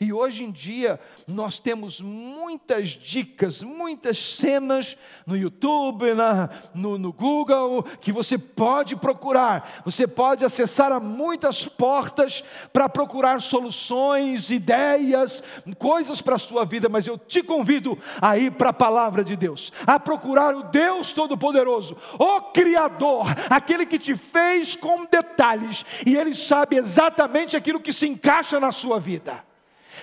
E 0.00 0.12
hoje 0.12 0.44
em 0.44 0.50
dia 0.50 1.00
nós 1.26 1.58
temos 1.58 2.00
muitas 2.00 2.90
dicas, 2.90 3.62
muitas 3.62 4.18
cenas 4.18 4.96
no 5.26 5.36
YouTube, 5.36 6.14
na, 6.14 6.50
no, 6.74 6.98
no, 6.98 7.12
Google, 7.12 7.82
que 8.00 8.12
você 8.12 8.38
pode 8.38 8.94
procurar. 8.96 9.82
Você 9.84 10.06
pode 10.06 10.44
acessar 10.44 10.92
a 10.92 11.00
muitas 11.00 11.66
portas 11.66 12.44
para 12.72 12.88
procurar 12.88 13.40
soluções, 13.40 14.50
ideias, 14.50 15.42
coisas 15.78 16.20
para 16.20 16.36
a 16.36 16.38
sua 16.38 16.64
vida, 16.64 16.88
mas 16.88 17.06
eu 17.06 17.18
te 17.18 17.42
convido 17.42 17.98
a 18.20 18.38
ir 18.38 18.52
para 18.52 18.70
a 18.70 18.74
palavra 18.74 19.24
de 19.24 19.36
Deus, 19.36 19.72
a 19.86 19.98
procurar 19.98 20.54
o 20.54 20.64
Deus 20.64 21.12
Todo-Poderoso, 21.12 21.96
o 22.18 22.40
Criador, 22.52 23.26
aquele 23.48 23.86
que 23.86 23.98
te 23.98 24.16
fez 24.16 24.76
com 24.76 25.04
detalhes, 25.06 25.84
e 26.06 26.16
Ele 26.16 26.34
sabe 26.34 26.76
exatamente 26.76 27.56
aquilo 27.56 27.80
que 27.80 27.92
se 27.92 28.06
encaixa 28.06 28.60
na 28.60 28.72
sua 28.72 29.00
vida. 29.00 29.49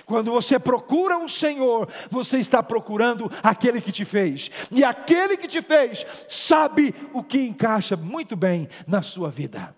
Quando 0.06 0.32
você 0.32 0.58
procura 0.58 1.18
o 1.18 1.28
Senhor, 1.28 1.88
você 2.10 2.38
está 2.38 2.62
procurando 2.62 3.30
aquele 3.42 3.80
que 3.80 3.92
te 3.92 4.04
fez. 4.04 4.50
E 4.70 4.84
aquele 4.84 5.36
que 5.36 5.48
te 5.48 5.62
fez 5.62 6.06
sabe 6.28 6.94
o 7.12 7.22
que 7.22 7.40
encaixa 7.40 7.96
muito 7.96 8.36
bem 8.36 8.68
na 8.86 9.02
sua 9.02 9.30
vida. 9.30 9.74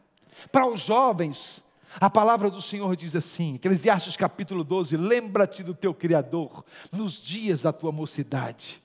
Para 0.51 0.67
os 0.67 0.81
jovens, 0.81 1.63
a 1.99 2.09
palavra 2.09 2.51
do 2.51 2.61
Senhor 2.61 2.95
diz 2.95 3.17
assim, 3.17 3.55
Eclesiastes 3.57 4.17
capítulo 4.17 4.63
12: 4.63 4.97
Lembra-te 4.97 5.63
do 5.63 5.75
teu 5.75 5.93
Criador 5.93 6.65
nos 6.93 7.21
dias 7.23 7.63
da 7.63 7.73
tua 7.73 7.91
mocidade. 7.91 8.83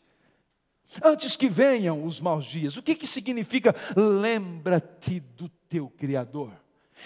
Antes 1.04 1.36
que 1.36 1.50
venham 1.50 2.06
os 2.06 2.20
maus 2.20 2.46
dias. 2.46 2.77
O 2.77 2.82
que, 2.82 2.96
que 2.96 3.08
significa 3.08 3.75
lembra-te 3.96 5.20
do 5.20 5.50
teu 5.70 5.89
Criador? 5.89 6.54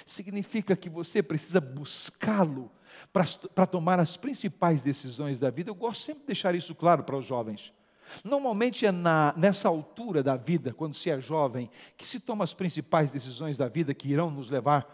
Significa 0.06 0.76
que 0.76 0.90
você 0.90 1.24
precisa 1.24 1.60
buscá-lo 1.60 2.72
para 3.12 3.66
tomar 3.66 4.00
as 4.00 4.16
principais 4.16 4.82
decisões 4.82 5.40
da 5.40 5.50
vida. 5.50 5.70
Eu 5.70 5.76
gosto 5.76 6.02
sempre 6.02 6.22
de 6.22 6.28
deixar 6.28 6.54
isso 6.56 6.76
claro 6.76 7.04
para 7.04 7.18
os 7.18 7.26
jovens. 7.26 7.74
Normalmente 8.24 8.86
é 8.86 8.92
na, 8.92 9.34
nessa 9.38 9.68
altura 9.68 10.24
da 10.24 10.36
vida, 10.36 10.74
quando 10.74 10.94
se 10.94 11.10
é 11.10 11.20
jovem, 11.20 11.70
que 11.98 12.06
se 12.06 12.20
toma 12.20 12.44
as 12.44 12.54
principais 12.54 13.12
decisões 13.12 13.58
da 13.58 13.68
vida 13.68 13.94
que 13.94 14.10
irão 14.10 14.32
nos 14.32 14.50
levar 14.50 14.88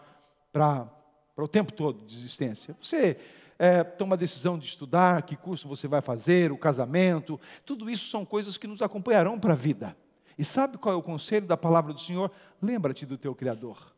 para, 0.52 0.88
o 1.36 1.48
tempo 1.48 1.72
todo 1.72 2.04
de 2.04 2.14
existência. 2.14 2.76
Você 2.80 3.18
é, 3.58 3.82
toma 3.82 4.14
a 4.14 4.18
decisão 4.18 4.58
de 4.58 4.66
estudar, 4.66 5.22
que 5.22 5.36
curso 5.36 5.68
você 5.68 5.88
vai 5.88 6.00
fazer, 6.00 6.52
o 6.52 6.58
casamento, 6.58 7.40
tudo 7.64 7.90
isso 7.90 8.10
são 8.10 8.24
coisas 8.24 8.56
que 8.56 8.66
nos 8.66 8.82
acompanharão 8.82 9.38
para 9.38 9.52
a 9.52 9.56
vida. 9.56 9.96
E 10.38 10.44
sabe 10.44 10.76
qual 10.76 10.94
é 10.94 10.98
o 10.98 11.02
conselho 11.02 11.46
da 11.46 11.56
palavra 11.56 11.92
do 11.92 12.00
Senhor? 12.00 12.30
Lembra-te 12.60 13.06
do 13.06 13.16
teu 13.16 13.34
Criador. 13.34 13.94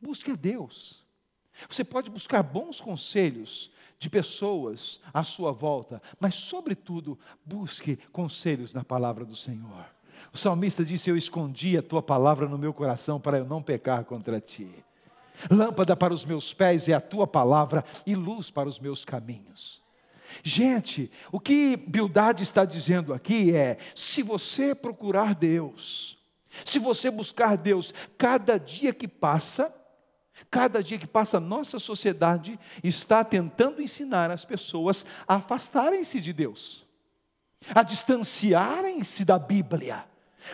Busque 0.00 0.32
a 0.32 0.34
Deus. 0.34 1.06
Você 1.68 1.84
pode 1.84 2.10
buscar 2.10 2.42
bons 2.42 2.80
conselhos 2.80 3.70
de 3.98 4.08
pessoas 4.08 5.00
à 5.12 5.22
sua 5.22 5.52
volta, 5.52 6.00
mas, 6.18 6.34
sobretudo, 6.34 7.18
busque 7.44 7.96
conselhos 8.12 8.72
na 8.72 8.82
palavra 8.82 9.24
do 9.24 9.36
Senhor. 9.36 9.84
O 10.32 10.38
salmista 10.38 10.84
disse: 10.84 11.10
Eu 11.10 11.16
escondi 11.16 11.76
a 11.76 11.82
tua 11.82 12.02
palavra 12.02 12.48
no 12.48 12.58
meu 12.58 12.72
coração 12.72 13.20
para 13.20 13.38
eu 13.38 13.44
não 13.44 13.62
pecar 13.62 14.04
contra 14.04 14.40
ti. 14.40 14.70
Lâmpada 15.50 15.96
para 15.96 16.12
os 16.12 16.24
meus 16.24 16.52
pés 16.52 16.88
é 16.88 16.92
a 16.92 17.00
tua 17.00 17.26
palavra 17.26 17.84
e 18.06 18.14
luz 18.14 18.50
para 18.50 18.68
os 18.68 18.78
meus 18.78 19.04
caminhos. 19.04 19.82
Gente, 20.42 21.10
o 21.32 21.40
que 21.40 21.76
Bildade 21.76 22.42
está 22.42 22.64
dizendo 22.64 23.12
aqui 23.12 23.54
é: 23.54 23.78
se 23.94 24.22
você 24.22 24.74
procurar 24.74 25.34
Deus, 25.34 26.18
se 26.64 26.78
você 26.78 27.10
buscar 27.10 27.56
Deus, 27.56 27.92
cada 28.16 28.58
dia 28.58 28.92
que 28.92 29.08
passa, 29.08 29.72
Cada 30.50 30.82
dia 30.82 30.98
que 30.98 31.06
passa, 31.06 31.40
nossa 31.40 31.78
sociedade 31.78 32.58
está 32.82 33.24
tentando 33.24 33.82
ensinar 33.82 34.30
as 34.30 34.44
pessoas 34.44 35.04
a 35.26 35.36
afastarem-se 35.36 36.20
de 36.20 36.32
Deus, 36.32 36.86
a 37.74 37.82
distanciarem-se 37.82 39.24
da 39.24 39.38
Bíblia. 39.38 40.04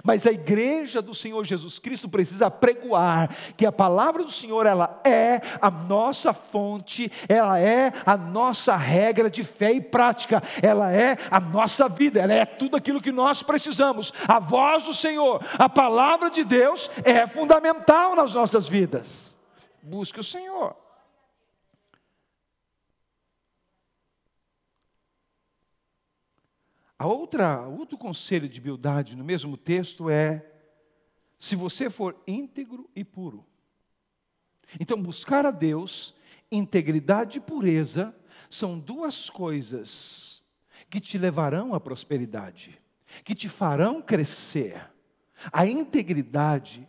Mas 0.03 0.27
a 0.27 0.33
igreja 0.33 1.01
do 1.01 1.15
Senhor 1.15 1.45
Jesus 1.45 1.79
Cristo 1.79 2.09
precisa 2.09 2.51
pregoar 2.51 3.31
que 3.57 3.65
a 3.65 3.73
palavra 3.73 4.25
do 4.25 4.31
Senhor 4.31 4.67
ela 4.67 5.01
é 5.05 5.41
a 5.61 5.71
nossa 5.71 6.33
fonte, 6.33 7.11
ela 7.29 7.59
é 7.59 7.93
a 8.05 8.17
nossa 8.17 8.77
regra 8.77 9.31
de 9.31 9.43
fé 9.43 9.73
e 9.73 9.81
prática, 9.81 10.43
ela 10.63 10.93
é 10.93 11.17
a 11.31 11.41
nossa 11.41 11.89
vida, 11.89 12.21
ela 12.21 12.35
é 12.35 12.45
tudo 12.45 12.77
aquilo 12.77 13.01
que 13.01 13.13
nós 13.13 13.43
precisamos. 13.43 14.13
A 14.27 14.39
voz 14.39 14.85
do 14.85 14.95
Senhor, 14.95 15.41
a 15.59 15.69
palavra 15.69 16.31
de 16.31 16.45
Deus 16.45 16.91
é 17.05 17.27
fundamental 17.27 18.15
nas 18.15 18.35
nossas 18.35 18.69
vidas. 18.69 19.26
Busque 19.87 20.19
o 20.19 20.25
Senhor. 20.25 20.77
A 26.99 27.07
outra, 27.07 27.69
outro 27.69 27.97
conselho 27.97 28.49
de 28.49 28.61
Bildade 28.61 29.15
no 29.15 29.23
mesmo 29.23 29.57
texto 29.57 30.11
é: 30.11 30.45
se 31.39 31.55
você 31.55 31.89
for 31.89 32.21
íntegro 32.27 32.91
e 32.97 33.05
puro. 33.05 33.47
Então, 34.81 35.01
buscar 35.01 35.47
a 35.47 35.53
Deus, 35.53 36.17
integridade 36.51 37.39
e 37.39 37.41
pureza 37.41 38.13
são 38.51 38.81
duas 38.81 39.31
coisas 39.31 40.43
que 40.91 40.99
te 40.99 41.17
levarão 41.17 41.75
à 41.75 41.79
prosperidade, 41.79 42.83
que 43.23 43.37
te 43.37 43.49
farão 43.49 44.03
crescer. 44.03 44.91
A 45.53 45.65
integridade 45.65 46.89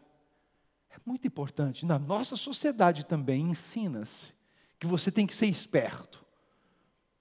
muito 1.07 1.25
importante, 1.25 1.85
na 1.85 1.97
nossa 1.97 2.35
sociedade 2.35 3.05
também 3.05 3.49
ensina-se 3.49 4.33
que 4.77 4.85
você 4.85 5.09
tem 5.09 5.25
que 5.25 5.33
ser 5.33 5.47
esperto. 5.47 6.23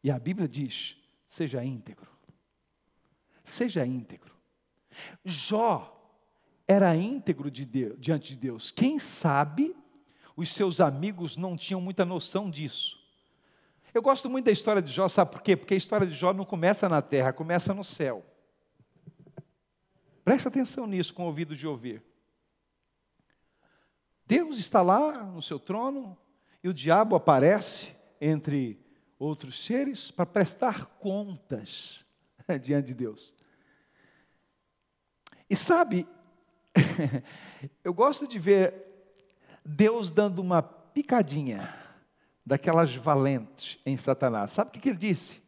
E 0.02 0.10
a 0.10 0.18
Bíblia 0.18 0.48
diz: 0.48 0.96
seja 1.26 1.64
íntegro. 1.64 2.10
Seja 3.44 3.86
íntegro. 3.86 4.34
Jó 5.24 5.92
era 6.66 6.96
íntegro 6.96 7.48
de 7.48 7.64
Deus, 7.64 7.96
diante 7.98 8.30
de 8.32 8.36
Deus. 8.36 8.72
Quem 8.72 8.98
sabe 8.98 9.74
os 10.36 10.52
seus 10.52 10.80
amigos 10.80 11.36
não 11.36 11.56
tinham 11.56 11.80
muita 11.80 12.04
noção 12.04 12.50
disso. 12.50 12.98
Eu 13.94 14.02
gosto 14.02 14.28
muito 14.28 14.46
da 14.46 14.50
história 14.50 14.82
de 14.82 14.92
Jó, 14.92 15.08
sabe 15.08 15.30
por 15.30 15.40
quê? 15.40 15.56
Porque 15.56 15.74
a 15.74 15.76
história 15.76 16.06
de 16.06 16.12
Jó 16.12 16.32
não 16.32 16.44
começa 16.44 16.88
na 16.88 17.00
terra, 17.00 17.32
começa 17.32 17.72
no 17.72 17.84
céu. 17.84 18.26
Presta 20.24 20.48
atenção 20.48 20.86
nisso 20.86 21.14
com 21.14 21.22
o 21.22 21.26
ouvido 21.26 21.54
de 21.54 21.66
ouvir. 21.66 22.02
Deus 24.26 24.58
está 24.58 24.82
lá 24.82 25.22
no 25.24 25.40
seu 25.40 25.58
trono 25.58 26.16
e 26.62 26.68
o 26.68 26.74
diabo 26.74 27.14
aparece 27.14 27.94
entre 28.20 28.80
outros 29.18 29.64
seres 29.64 30.10
para 30.10 30.26
prestar 30.26 30.86
contas 30.98 32.04
diante 32.60 32.88
de 32.88 32.94
Deus. 32.94 33.34
E 35.48 35.54
sabe, 35.54 36.06
eu 37.84 37.94
gosto 37.94 38.26
de 38.26 38.38
ver 38.38 38.74
Deus 39.64 40.10
dando 40.10 40.40
uma 40.40 40.60
picadinha 40.62 41.74
daquelas 42.44 42.94
valentes 42.94 43.78
em 43.86 43.96
Satanás. 43.96 44.52
Sabe 44.52 44.70
o 44.70 44.72
que, 44.72 44.88
ele 44.88 44.98
disse? 44.98 45.42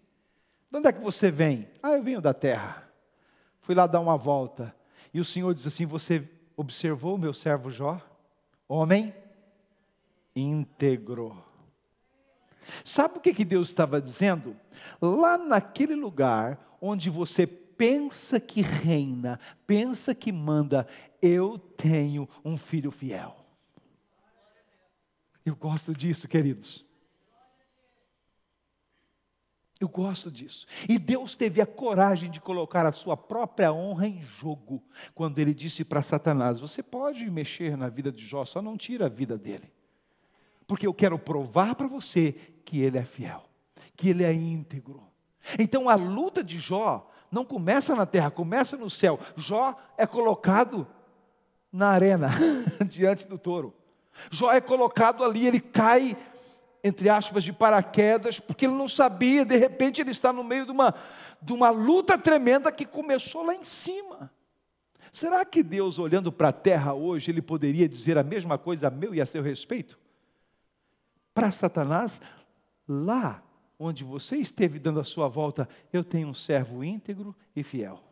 De 0.70 0.78
onde 0.78 0.88
é 0.88 0.92
que 0.92 1.00
você 1.00 1.30
vem? 1.30 1.68
Ah, 1.82 1.92
eu 1.92 2.02
venho 2.02 2.20
da 2.20 2.32
terra. 2.32 2.88
Fui 3.60 3.74
lá 3.74 3.86
dar 3.86 4.00
uma 4.00 4.16
volta. 4.16 4.74
E 5.12 5.20
o 5.20 5.24
Senhor 5.24 5.52
diz 5.54 5.66
assim: 5.66 5.86
Você 5.86 6.28
observou 6.56 7.14
o 7.14 7.18
meu 7.18 7.32
servo 7.32 7.70
Jó? 7.70 8.00
Homem 8.68 9.14
íntegro. 10.36 11.42
Sabe 12.84 13.18
o 13.18 13.20
que, 13.20 13.32
que 13.32 13.44
Deus 13.44 13.68
estava 13.68 14.00
dizendo? 14.00 14.54
Lá 15.00 15.38
naquele 15.38 15.94
lugar 15.94 16.76
onde 16.80 17.08
você 17.10 17.46
pensa 17.46 18.38
que 18.38 18.60
reina, 18.60 19.40
pensa 19.66 20.14
que 20.14 20.30
manda, 20.30 20.86
eu 21.22 21.58
tenho 21.58 22.28
um 22.44 22.56
filho 22.56 22.90
fiel. 22.90 23.36
Eu 25.44 25.56
gosto 25.56 25.94
disso, 25.94 26.28
queridos. 26.28 26.84
Eu 29.80 29.88
gosto 29.88 30.30
disso. 30.30 30.66
E 30.88 30.98
Deus 30.98 31.36
teve 31.36 31.60
a 31.60 31.66
coragem 31.66 32.30
de 32.30 32.40
colocar 32.40 32.84
a 32.84 32.90
sua 32.90 33.16
própria 33.16 33.72
honra 33.72 34.08
em 34.08 34.20
jogo, 34.20 34.82
quando 35.14 35.38
ele 35.38 35.54
disse 35.54 35.84
para 35.84 36.02
Satanás: 36.02 36.58
Você 36.58 36.82
pode 36.82 37.30
mexer 37.30 37.76
na 37.76 37.88
vida 37.88 38.10
de 38.10 38.26
Jó, 38.26 38.44
só 38.44 38.60
não 38.60 38.76
tira 38.76 39.06
a 39.06 39.08
vida 39.08 39.38
dele. 39.38 39.72
Porque 40.66 40.86
eu 40.86 40.92
quero 40.92 41.18
provar 41.18 41.76
para 41.76 41.86
você 41.86 42.32
que 42.64 42.80
ele 42.80 42.98
é 42.98 43.04
fiel, 43.04 43.44
que 43.96 44.08
ele 44.08 44.24
é 44.24 44.32
íntegro. 44.32 45.02
Então 45.58 45.88
a 45.88 45.94
luta 45.94 46.42
de 46.42 46.58
Jó 46.58 47.08
não 47.30 47.44
começa 47.44 47.94
na 47.94 48.04
terra, 48.04 48.30
começa 48.30 48.76
no 48.76 48.90
céu. 48.90 49.18
Jó 49.36 49.76
é 49.96 50.06
colocado 50.06 50.86
na 51.72 51.88
arena, 51.88 52.30
diante 52.86 53.26
do 53.28 53.38
touro. 53.38 53.72
Jó 54.30 54.52
é 54.52 54.60
colocado 54.60 55.22
ali, 55.22 55.46
ele 55.46 55.60
cai 55.60 56.16
entre 56.82 57.08
aspas, 57.08 57.44
de 57.44 57.52
paraquedas, 57.52 58.38
porque 58.38 58.66
ele 58.66 58.74
não 58.74 58.88
sabia, 58.88 59.44
de 59.44 59.56
repente 59.56 60.00
ele 60.00 60.10
está 60.10 60.32
no 60.32 60.44
meio 60.44 60.64
de 60.64 60.72
uma, 60.72 60.94
de 61.40 61.52
uma 61.52 61.70
luta 61.70 62.16
tremenda 62.16 62.70
que 62.70 62.84
começou 62.84 63.44
lá 63.44 63.54
em 63.54 63.64
cima. 63.64 64.30
Será 65.12 65.44
que 65.44 65.62
Deus, 65.62 65.98
olhando 65.98 66.30
para 66.30 66.48
a 66.48 66.52
terra 66.52 66.94
hoje, 66.94 67.30
ele 67.30 67.42
poderia 67.42 67.88
dizer 67.88 68.18
a 68.18 68.22
mesma 68.22 68.58
coisa 68.58 68.88
a 68.88 68.90
meu 68.90 69.14
e 69.14 69.20
a 69.20 69.26
seu 69.26 69.42
respeito? 69.42 69.98
Para 71.34 71.50
Satanás, 71.50 72.20
lá 72.86 73.42
onde 73.78 74.04
você 74.04 74.36
esteve 74.36 74.78
dando 74.78 75.00
a 75.00 75.04
sua 75.04 75.28
volta, 75.28 75.68
eu 75.92 76.02
tenho 76.02 76.28
um 76.28 76.34
servo 76.34 76.82
íntegro 76.82 77.34
e 77.54 77.62
fiel. 77.62 78.07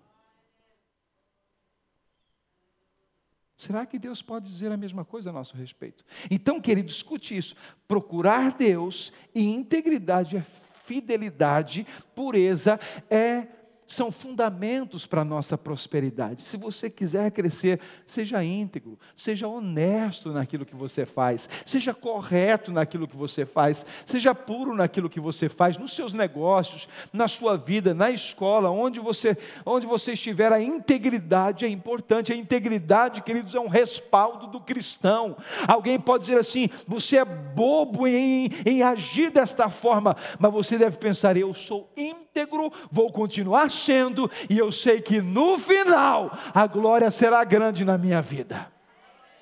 Será 3.56 3.86
que 3.86 3.98
Deus 3.98 4.20
pode 4.20 4.48
dizer 4.48 4.70
a 4.70 4.76
mesma 4.76 5.04
coisa 5.04 5.30
a 5.30 5.32
nosso 5.32 5.56
respeito? 5.56 6.04
Então, 6.30 6.60
querido, 6.60 6.88
discute 6.88 7.36
isso. 7.36 7.56
Procurar 7.88 8.52
Deus 8.52 9.12
e 9.34 9.48
integridade 9.48 10.36
é 10.36 10.42
fidelidade, 10.42 11.86
pureza 12.14 12.78
é 13.10 13.48
são 13.86 14.10
fundamentos 14.10 15.06
para 15.06 15.22
a 15.22 15.24
nossa 15.24 15.56
prosperidade. 15.56 16.42
Se 16.42 16.56
você 16.56 16.90
quiser 16.90 17.30
crescer, 17.30 17.80
seja 18.06 18.42
íntegro, 18.42 18.98
seja 19.16 19.46
honesto 19.46 20.32
naquilo 20.32 20.66
que 20.66 20.74
você 20.74 21.06
faz, 21.06 21.48
seja 21.64 21.94
correto 21.94 22.72
naquilo 22.72 23.06
que 23.06 23.16
você 23.16 23.46
faz, 23.46 23.86
seja 24.04 24.34
puro 24.34 24.74
naquilo 24.74 25.08
que 25.08 25.20
você 25.20 25.48
faz, 25.48 25.78
nos 25.78 25.94
seus 25.94 26.12
negócios, 26.14 26.88
na 27.12 27.28
sua 27.28 27.56
vida, 27.56 27.94
na 27.94 28.10
escola, 28.10 28.70
onde 28.70 28.98
você, 28.98 29.36
onde 29.64 29.86
você 29.86 30.12
estiver, 30.14 30.52
a 30.52 30.60
integridade 30.60 31.64
é 31.64 31.68
importante. 31.68 32.32
A 32.32 32.36
integridade, 32.36 33.22
queridos, 33.22 33.54
é 33.54 33.60
um 33.60 33.68
respaldo 33.68 34.48
do 34.48 34.60
cristão. 34.60 35.36
Alguém 35.68 35.98
pode 35.98 36.24
dizer 36.24 36.38
assim: 36.38 36.68
você 36.86 37.18
é 37.18 37.24
bobo 37.24 38.06
em, 38.06 38.50
em 38.64 38.82
agir 38.82 39.30
desta 39.30 39.68
forma, 39.68 40.16
mas 40.38 40.52
você 40.52 40.76
deve 40.76 40.96
pensar: 40.96 41.36
eu 41.36 41.54
sou 41.54 41.88
íntegro, 41.96 42.72
vou 42.90 43.12
continuar 43.12 43.70
sendo, 43.76 44.30
e 44.50 44.58
eu 44.58 44.72
sei 44.72 45.00
que 45.00 45.20
no 45.20 45.58
final 45.58 46.36
a 46.54 46.66
glória 46.66 47.10
será 47.10 47.44
grande 47.44 47.84
na 47.84 47.96
minha 47.96 48.20
vida. 48.20 48.72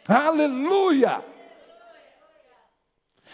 Aleluia! 0.06 1.24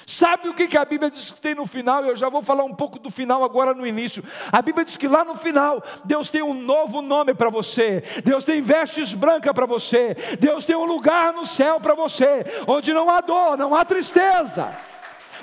Sabe 0.07 0.49
o 0.49 0.55
que 0.55 0.77
a 0.77 0.85
Bíblia 0.85 1.11
diz 1.11 1.31
que 1.31 1.41
tem 1.41 1.55
no 1.55 1.67
final? 1.67 2.05
Eu 2.05 2.17
já 2.17 2.29
vou 2.29 2.43
falar 2.43 2.65
um 2.65 2.75
pouco 2.75 2.99
do 2.99 3.11
final 3.11 3.45
agora 3.45 3.75
no 3.75 3.87
início. 3.87 4.25
A 4.51 4.63
Bíblia 4.63 4.85
diz 4.85 4.97
que 4.97 5.07
lá 5.07 5.25
no 5.25 5.35
final, 5.35 5.83
Deus 6.05 6.29
tem 6.29 6.43
um 6.43 6.55
novo 6.55 7.03
nome 7.03 7.35
para 7.35 7.51
você, 7.51 8.03
Deus 8.25 8.45
tem 8.45 8.61
vestes 8.61 9.15
brancas 9.15 9.53
para 9.53 9.67
você, 9.67 10.17
Deus 10.39 10.65
tem 10.65 10.75
um 10.75 10.85
lugar 10.85 11.33
no 11.33 11.47
céu 11.47 11.81
para 11.81 11.95
você, 11.95 12.45
onde 12.67 12.93
não 12.93 13.11
há 13.11 13.21
dor, 13.21 13.57
não 13.57 13.75
há 13.75 13.85
tristeza. 13.85 14.75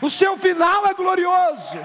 O 0.02 0.10
seu 0.10 0.38
final 0.38 0.86
é 0.86 0.94
glorioso. 0.94 1.78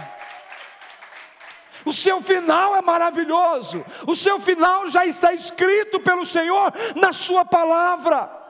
O 1.85 1.93
seu 1.93 2.21
final 2.21 2.77
é 2.77 2.83
maravilhoso. 2.83 3.85
O 4.07 4.15
seu 4.15 4.39
final 4.39 4.89
já 4.89 5.07
está 5.07 5.33
escrito 5.33 6.01
pelo 6.01 6.25
Senhor 6.25 6.73
na 6.95 7.13
Sua 7.13 7.45
palavra. 7.45 8.43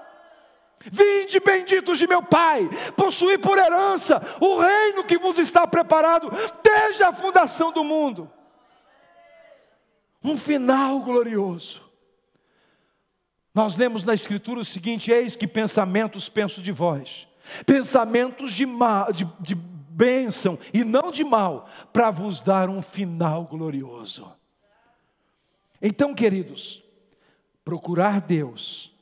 Vinde 0.90 1.38
benditos 1.38 1.98
de 1.98 2.06
meu 2.06 2.22
Pai, 2.22 2.68
possuí 2.96 3.38
por 3.38 3.56
herança 3.56 4.20
o 4.40 4.58
reino 4.58 5.04
que 5.04 5.16
vos 5.16 5.38
está 5.38 5.66
preparado 5.66 6.28
desde 6.62 7.04
a 7.04 7.12
fundação 7.12 7.70
do 7.70 7.84
mundo. 7.84 8.30
Um 10.24 10.36
final 10.36 11.00
glorioso. 11.00 11.82
Nós 13.54 13.76
lemos 13.76 14.04
na 14.04 14.14
Escritura 14.14 14.60
o 14.60 14.64
seguinte: 14.64 15.10
Eis 15.10 15.36
que 15.36 15.46
pensamentos 15.46 16.28
penso 16.28 16.62
de 16.62 16.72
vós, 16.72 17.28
pensamentos 17.66 18.52
de, 18.52 18.66
mal, 18.66 19.12
de, 19.12 19.24
de 19.40 19.54
bênção 19.92 20.58
e 20.72 20.84
não 20.84 21.10
de 21.10 21.24
mal, 21.24 21.68
para 21.92 22.10
vos 22.10 22.40
dar 22.40 22.68
um 22.68 22.80
final 22.80 23.44
glorioso. 23.44 24.32
Então, 25.80 26.14
queridos, 26.14 26.82
procurar 27.64 28.20
Deus 28.20 28.92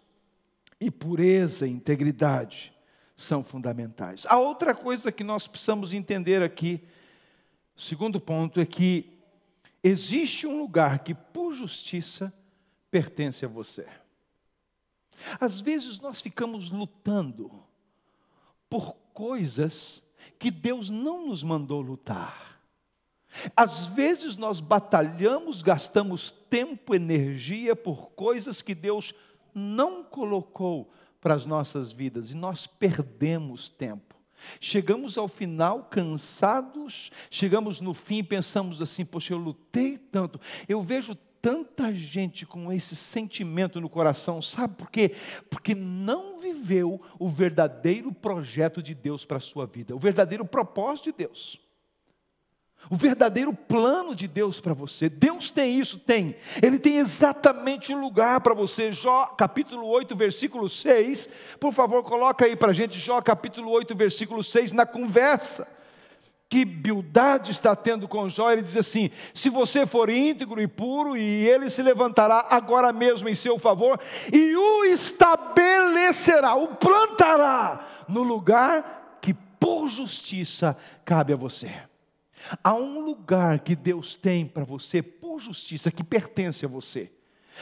e 0.80 0.90
pureza 0.90 1.66
e 1.66 1.70
integridade 1.70 2.72
são 3.16 3.42
fundamentais. 3.42 4.26
A 4.26 4.38
outra 4.38 4.74
coisa 4.74 5.12
que 5.12 5.22
nós 5.22 5.46
precisamos 5.46 5.92
entender 5.92 6.42
aqui, 6.42 6.82
segundo 7.76 8.18
ponto, 8.18 8.60
é 8.60 8.66
que 8.66 9.18
existe 9.82 10.46
um 10.46 10.58
lugar 10.58 11.00
que, 11.00 11.14
por 11.14 11.52
justiça, 11.52 12.32
pertence 12.90 13.44
a 13.44 13.48
você. 13.48 13.86
Às 15.38 15.60
vezes 15.60 16.00
nós 16.00 16.20
ficamos 16.20 16.70
lutando 16.70 17.62
por 18.70 18.96
coisas 19.12 20.02
que 20.38 20.50
Deus 20.50 20.90
não 20.90 21.26
nos 21.26 21.42
mandou 21.42 21.80
lutar. 21.80 22.60
Às 23.56 23.86
vezes 23.86 24.36
nós 24.36 24.60
batalhamos, 24.60 25.62
gastamos 25.62 26.30
tempo, 26.30 26.94
energia 26.94 27.76
por 27.76 28.10
coisas 28.10 28.60
que 28.60 28.74
Deus 28.74 29.14
não 29.54 30.02
colocou 30.02 30.90
para 31.20 31.34
as 31.34 31.46
nossas 31.46 31.92
vidas 31.92 32.30
e 32.30 32.36
nós 32.36 32.66
perdemos 32.66 33.68
tempo. 33.68 34.16
Chegamos 34.58 35.18
ao 35.18 35.28
final 35.28 35.84
cansados, 35.84 37.10
chegamos 37.30 37.80
no 37.80 37.92
fim 37.92 38.18
e 38.18 38.22
pensamos 38.22 38.80
assim: 38.80 39.04
poxa, 39.04 39.34
eu 39.34 39.38
lutei 39.38 39.98
tanto. 39.98 40.40
Eu 40.68 40.82
vejo 40.82 41.14
tanta 41.40 41.92
gente 41.92 42.44
com 42.44 42.72
esse 42.72 42.94
sentimento 42.94 43.80
no 43.80 43.88
coração, 43.88 44.42
sabe 44.42 44.74
por 44.74 44.90
quê? 44.90 45.14
Porque 45.48 45.74
não 45.74 46.38
viveu 46.38 47.00
o 47.18 47.28
verdadeiro 47.28 48.12
projeto 48.12 48.82
de 48.82 48.94
Deus 48.94 49.24
para 49.24 49.38
a 49.38 49.40
sua 49.40 49.66
vida, 49.66 49.94
o 49.94 49.98
verdadeiro 49.98 50.44
propósito 50.44 51.06
de 51.06 51.12
Deus. 51.12 51.58
O 52.88 52.96
verdadeiro 52.96 53.52
plano 53.52 54.14
de 54.14 54.26
Deus 54.26 54.58
para 54.58 54.72
você. 54.72 55.08
Deus 55.10 55.50
tem 55.50 55.78
isso? 55.78 55.98
Tem. 55.98 56.34
Ele 56.62 56.78
tem 56.78 56.96
exatamente 56.96 57.92
o 57.92 57.96
um 57.96 58.00
lugar 58.00 58.40
para 58.40 58.54
você. 58.54 58.90
Jó 58.90 59.26
capítulo 59.26 59.86
8, 59.86 60.16
versículo 60.16 60.66
6. 60.66 61.28
Por 61.60 61.74
favor, 61.74 62.02
coloca 62.02 62.46
aí 62.46 62.56
para 62.56 62.70
a 62.70 62.74
gente, 62.74 62.98
Jó 62.98 63.20
capítulo 63.20 63.70
8, 63.70 63.94
versículo 63.94 64.42
6, 64.42 64.72
na 64.72 64.86
conversa 64.86 65.68
que 66.50 66.64
Bildade 66.64 67.52
está 67.52 67.76
tendo 67.76 68.08
com 68.08 68.28
Jó, 68.28 68.50
ele 68.50 68.62
diz 68.62 68.76
assim: 68.76 69.08
se 69.32 69.48
você 69.48 69.86
for 69.86 70.10
íntegro 70.10 70.60
e 70.60 70.66
puro, 70.66 71.16
e 71.16 71.48
ele 71.48 71.70
se 71.70 71.80
levantará 71.80 72.44
agora 72.50 72.92
mesmo 72.92 73.28
em 73.28 73.36
seu 73.36 73.56
favor, 73.56 74.00
e 74.32 74.56
o 74.56 74.84
estabelecerá, 74.86 76.56
o 76.56 76.74
plantará 76.74 78.04
no 78.08 78.24
lugar 78.24 79.18
que 79.22 79.32
por 79.32 79.86
justiça 79.88 80.76
cabe 81.04 81.32
a 81.32 81.36
você. 81.36 81.72
Há 82.64 82.74
um 82.74 82.98
lugar 82.98 83.60
que 83.60 83.76
Deus 83.76 84.16
tem 84.16 84.44
para 84.44 84.64
você 84.64 85.00
por 85.00 85.38
justiça, 85.38 85.90
que 85.90 86.02
pertence 86.02 86.64
a 86.64 86.68
você. 86.68 87.12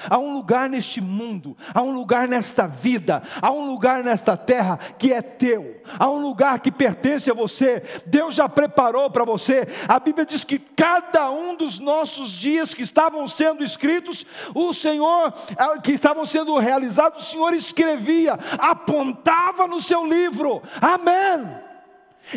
Há 0.09 0.19
um 0.19 0.33
lugar 0.33 0.69
neste 0.69 1.01
mundo, 1.01 1.57
há 1.75 1.83
um 1.83 1.91
lugar 1.91 2.29
nesta 2.29 2.67
vida, 2.67 3.23
há 3.43 3.51
um 3.51 3.67
lugar 3.67 4.05
nesta 4.05 4.37
terra 4.37 4.79
que 4.99 5.13
é 5.13 5.21
teu, 5.21 5.83
há 5.99 6.09
um 6.09 6.19
lugar 6.19 6.61
que 6.61 6.71
pertence 6.71 7.31
a 7.31 7.35
você, 7.35 7.83
Deus 8.07 8.35
já 8.35 8.49
preparou 8.49 9.11
para 9.11 9.25
você. 9.25 9.67
A 9.89 9.99
Bíblia 9.99 10.25
diz 10.25 10.45
que 10.45 10.59
cada 10.59 11.31
um 11.31 11.57
dos 11.57 11.79
nossos 11.79 12.31
dias 12.31 12.75
que 12.75 12.83
estavam 12.83 13.27
sendo 13.29 13.65
escritos, 13.65 14.25
o 14.55 14.73
Senhor, 14.73 15.35
ah, 15.57 15.79
que 15.79 15.93
estavam 15.93 16.25
sendo 16.25 16.57
realizados, 16.59 17.25
o 17.25 17.31
Senhor 17.31 17.53
escrevia, 17.53 18.39
apontava 18.59 19.67
no 19.67 19.81
seu 19.81 20.05
livro, 20.05 20.63
amém. 20.81 21.68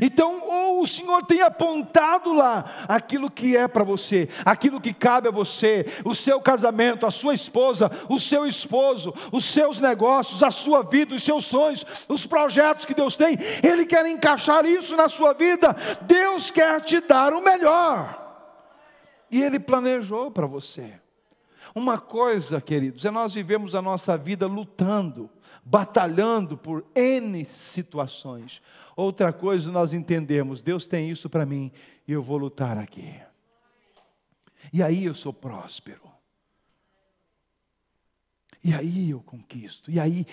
Então, 0.01 0.41
ou 0.47 0.81
o 0.81 0.87
Senhor 0.87 1.23
tem 1.23 1.41
apontado 1.41 2.31
lá 2.33 2.85
aquilo 2.87 3.29
que 3.29 3.57
é 3.57 3.67
para 3.67 3.83
você, 3.83 4.29
aquilo 4.45 4.79
que 4.79 4.93
cabe 4.93 5.27
a 5.27 5.31
você, 5.31 5.85
o 6.05 6.15
seu 6.15 6.39
casamento, 6.39 7.05
a 7.05 7.11
sua 7.11 7.33
esposa, 7.33 7.91
o 8.07 8.17
seu 8.17 8.45
esposo, 8.45 9.13
os 9.31 9.43
seus 9.43 9.79
negócios, 9.79 10.43
a 10.43 10.51
sua 10.51 10.83
vida, 10.83 11.15
os 11.15 11.23
seus 11.23 11.45
sonhos, 11.45 11.85
os 12.07 12.25
projetos 12.25 12.85
que 12.85 12.93
Deus 12.93 13.15
tem, 13.15 13.37
Ele 13.61 13.85
quer 13.85 14.05
encaixar 14.05 14.65
isso 14.65 14.95
na 14.95 15.09
sua 15.09 15.33
vida. 15.33 15.75
Deus 16.01 16.49
quer 16.51 16.79
te 16.81 17.01
dar 17.01 17.33
o 17.33 17.43
melhor. 17.43 18.19
E 19.29 19.41
Ele 19.41 19.59
planejou 19.59 20.31
para 20.31 20.47
você. 20.47 20.93
Uma 21.73 21.97
coisa, 21.97 22.59
queridos, 22.59 23.05
é 23.05 23.11
nós 23.11 23.33
vivemos 23.33 23.75
a 23.75 23.81
nossa 23.81 24.17
vida 24.17 24.45
lutando, 24.45 25.29
batalhando 25.63 26.57
por 26.57 26.83
N 26.93 27.45
situações. 27.45 28.61
Outra 28.95 29.31
coisa 29.31 29.71
nós 29.71 29.93
entendemos, 29.93 30.61
Deus 30.61 30.87
tem 30.87 31.09
isso 31.09 31.29
para 31.29 31.45
mim 31.45 31.71
e 32.07 32.11
eu 32.11 32.21
vou 32.21 32.37
lutar 32.37 32.77
aqui. 32.77 33.19
E 34.71 34.83
aí 34.83 35.05
eu 35.05 35.13
sou 35.13 35.33
próspero. 35.33 36.09
E 38.63 38.73
aí 38.73 39.09
eu 39.09 39.21
conquisto. 39.21 39.89
E 39.89 39.99
aí 39.99 40.25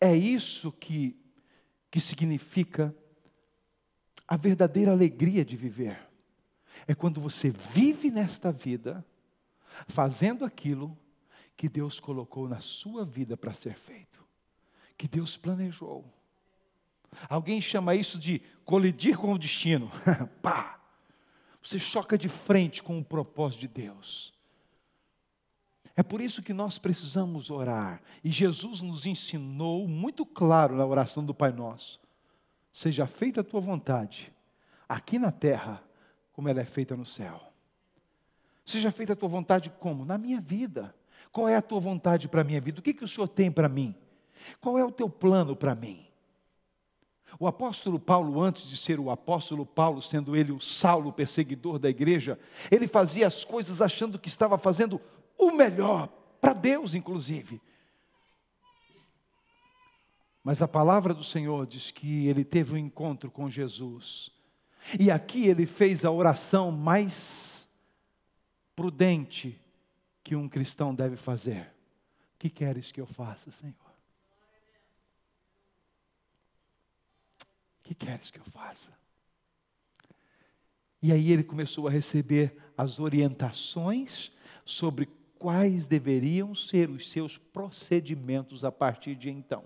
é 0.00 0.14
isso 0.14 0.70
que 0.72 1.16
que 1.90 2.00
significa 2.00 2.94
a 4.26 4.36
verdadeira 4.36 4.92
alegria 4.92 5.44
de 5.44 5.56
viver. 5.56 5.98
É 6.86 6.94
quando 6.94 7.20
você 7.20 7.50
vive 7.50 8.10
nesta 8.10 8.52
vida 8.52 9.04
fazendo 9.86 10.44
aquilo 10.44 10.96
que 11.56 11.68
Deus 11.68 11.98
colocou 11.98 12.48
na 12.48 12.60
sua 12.60 13.04
vida 13.04 13.36
para 13.36 13.52
ser 13.52 13.74
feito, 13.74 14.24
que 14.96 15.08
Deus 15.08 15.36
planejou. 15.36 16.04
Alguém 17.28 17.60
chama 17.60 17.94
isso 17.94 18.18
de 18.18 18.40
colidir 18.64 19.16
com 19.16 19.32
o 19.32 19.38
destino. 19.38 19.90
Pá! 20.42 20.80
Você 21.62 21.78
choca 21.78 22.16
de 22.16 22.28
frente 22.28 22.82
com 22.82 22.98
o 22.98 23.04
propósito 23.04 23.60
de 23.60 23.68
Deus. 23.68 24.32
É 25.96 26.02
por 26.02 26.20
isso 26.20 26.42
que 26.42 26.52
nós 26.52 26.78
precisamos 26.78 27.50
orar. 27.50 28.00
E 28.22 28.30
Jesus 28.30 28.80
nos 28.80 29.04
ensinou 29.04 29.88
muito 29.88 30.24
claro 30.24 30.76
na 30.76 30.86
oração 30.86 31.24
do 31.24 31.34
Pai 31.34 31.50
Nosso: 31.50 32.00
seja 32.72 33.06
feita 33.06 33.40
a 33.40 33.44
tua 33.44 33.60
vontade, 33.60 34.32
aqui 34.88 35.18
na 35.18 35.32
terra, 35.32 35.82
como 36.32 36.48
ela 36.48 36.60
é 36.60 36.64
feita 36.64 36.96
no 36.96 37.04
céu. 37.04 37.52
Seja 38.64 38.92
feita 38.92 39.14
a 39.14 39.16
tua 39.16 39.28
vontade 39.28 39.70
como? 39.70 40.04
Na 40.04 40.16
minha 40.16 40.40
vida. 40.40 40.94
Qual 41.32 41.48
é 41.48 41.56
a 41.56 41.62
tua 41.62 41.80
vontade 41.80 42.28
para 42.28 42.42
a 42.42 42.44
minha 42.44 42.60
vida? 42.60 42.80
O 42.80 42.82
que, 42.82 42.94
que 42.94 43.04
o 43.04 43.08
Senhor 43.08 43.26
tem 43.26 43.50
para 43.50 43.68
mim? 43.68 43.94
Qual 44.60 44.78
é 44.78 44.84
o 44.84 44.92
teu 44.92 45.10
plano 45.10 45.56
para 45.56 45.74
mim? 45.74 46.07
O 47.38 47.46
apóstolo 47.46 47.98
Paulo, 47.98 48.40
antes 48.40 48.68
de 48.68 48.76
ser 48.76 49.00
o 49.00 49.10
apóstolo 49.10 49.66
Paulo, 49.66 50.00
sendo 50.00 50.36
ele 50.36 50.52
o 50.52 50.60
Saulo, 50.60 51.12
perseguidor 51.12 51.78
da 51.78 51.88
igreja, 51.88 52.38
ele 52.70 52.86
fazia 52.86 53.26
as 53.26 53.44
coisas 53.44 53.82
achando 53.82 54.18
que 54.18 54.28
estava 54.28 54.56
fazendo 54.56 55.00
o 55.36 55.52
melhor, 55.52 56.08
para 56.40 56.52
Deus, 56.52 56.94
inclusive. 56.94 57.60
Mas 60.42 60.62
a 60.62 60.68
palavra 60.68 61.12
do 61.12 61.24
Senhor 61.24 61.66
diz 61.66 61.90
que 61.90 62.26
ele 62.26 62.44
teve 62.44 62.74
um 62.74 62.78
encontro 62.78 63.30
com 63.30 63.50
Jesus. 63.50 64.30
E 64.98 65.10
aqui 65.10 65.46
ele 65.46 65.66
fez 65.66 66.04
a 66.04 66.10
oração 66.10 66.70
mais 66.70 67.68
prudente 68.74 69.60
que 70.22 70.36
um 70.36 70.48
cristão 70.48 70.94
deve 70.94 71.16
fazer. 71.16 71.72
O 72.34 72.38
que 72.38 72.48
queres 72.48 72.92
que 72.92 73.00
eu 73.00 73.06
faça, 73.06 73.50
Senhor? 73.50 73.74
O 77.77 77.77
que 77.88 77.94
queres 77.94 78.30
que 78.30 78.38
eu 78.38 78.44
faça? 78.44 78.92
E 81.00 81.10
aí 81.10 81.32
ele 81.32 81.42
começou 81.42 81.88
a 81.88 81.90
receber 81.90 82.54
as 82.76 83.00
orientações 83.00 84.30
sobre 84.62 85.08
quais 85.38 85.86
deveriam 85.86 86.54
ser 86.54 86.90
os 86.90 87.08
seus 87.08 87.38
procedimentos 87.38 88.62
a 88.62 88.70
partir 88.70 89.14
de 89.14 89.30
então. 89.30 89.64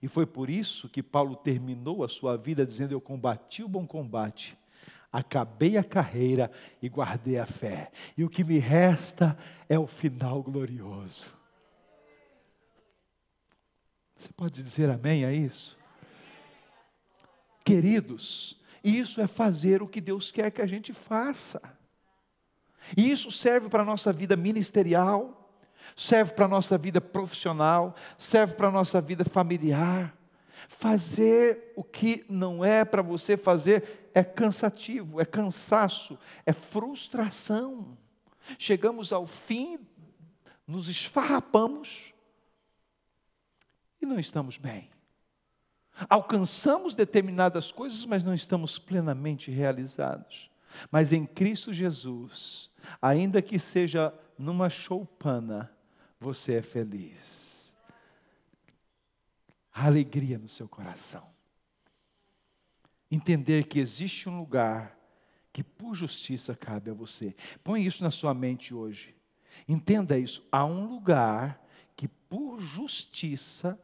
E 0.00 0.08
foi 0.08 0.24
por 0.24 0.48
isso 0.48 0.88
que 0.88 1.02
Paulo 1.02 1.36
terminou 1.36 2.02
a 2.02 2.08
sua 2.08 2.38
vida 2.38 2.64
dizendo: 2.64 2.92
Eu 2.92 3.00
combati 3.02 3.62
o 3.62 3.68
bom 3.68 3.86
combate, 3.86 4.56
acabei 5.12 5.76
a 5.76 5.84
carreira 5.84 6.50
e 6.80 6.88
guardei 6.88 7.38
a 7.38 7.44
fé, 7.44 7.92
e 8.16 8.24
o 8.24 8.30
que 8.30 8.42
me 8.42 8.58
resta 8.58 9.36
é 9.68 9.78
o 9.78 9.86
final 9.86 10.42
glorioso. 10.42 11.26
Você 14.16 14.32
pode 14.32 14.62
dizer 14.62 14.88
amém 14.88 15.24
a 15.26 15.32
isso? 15.32 15.76
Queridos, 17.66 18.56
isso 18.84 19.20
é 19.20 19.26
fazer 19.26 19.82
o 19.82 19.88
que 19.88 20.00
Deus 20.00 20.30
quer 20.30 20.52
que 20.52 20.62
a 20.62 20.66
gente 20.66 20.92
faça. 20.92 21.60
E 22.96 23.10
isso 23.10 23.28
serve 23.28 23.68
para 23.68 23.82
a 23.82 23.84
nossa 23.84 24.12
vida 24.12 24.36
ministerial, 24.36 25.50
serve 25.96 26.32
para 26.32 26.44
a 26.44 26.48
nossa 26.48 26.78
vida 26.78 27.00
profissional, 27.00 27.96
serve 28.16 28.54
para 28.54 28.68
a 28.68 28.70
nossa 28.70 29.00
vida 29.00 29.24
familiar. 29.24 30.16
Fazer 30.68 31.72
o 31.74 31.82
que 31.82 32.24
não 32.28 32.64
é 32.64 32.84
para 32.84 33.02
você 33.02 33.36
fazer 33.36 34.10
é 34.14 34.22
cansativo, 34.22 35.20
é 35.20 35.24
cansaço, 35.24 36.16
é 36.46 36.52
frustração. 36.52 37.98
Chegamos 38.60 39.12
ao 39.12 39.26
fim, 39.26 39.84
nos 40.64 40.88
esfarrapamos 40.88 42.14
e 44.00 44.06
não 44.06 44.20
estamos 44.20 44.56
bem. 44.56 44.88
Alcançamos 46.08 46.94
determinadas 46.94 47.72
coisas, 47.72 48.04
mas 48.04 48.24
não 48.24 48.34
estamos 48.34 48.78
plenamente 48.78 49.50
realizados. 49.50 50.50
Mas 50.90 51.12
em 51.12 51.24
Cristo 51.24 51.72
Jesus, 51.72 52.70
ainda 53.00 53.40
que 53.40 53.58
seja 53.58 54.12
numa 54.38 54.68
choupana, 54.68 55.72
você 56.20 56.54
é 56.54 56.62
feliz. 56.62 57.74
alegria 59.72 60.38
no 60.38 60.48
seu 60.48 60.66
coração. 60.66 61.28
Entender 63.10 63.64
que 63.64 63.78
existe 63.78 64.26
um 64.28 64.38
lugar 64.38 64.98
que 65.52 65.62
por 65.62 65.94
justiça 65.94 66.56
cabe 66.56 66.90
a 66.90 66.94
você. 66.94 67.34
Põe 67.62 67.84
isso 67.84 68.02
na 68.02 68.10
sua 68.10 68.34
mente 68.34 68.74
hoje. 68.74 69.14
Entenda 69.68 70.18
isso. 70.18 70.46
Há 70.50 70.64
um 70.64 70.86
lugar 70.86 71.62
que 71.94 72.08
por 72.08 72.60
justiça 72.60 73.78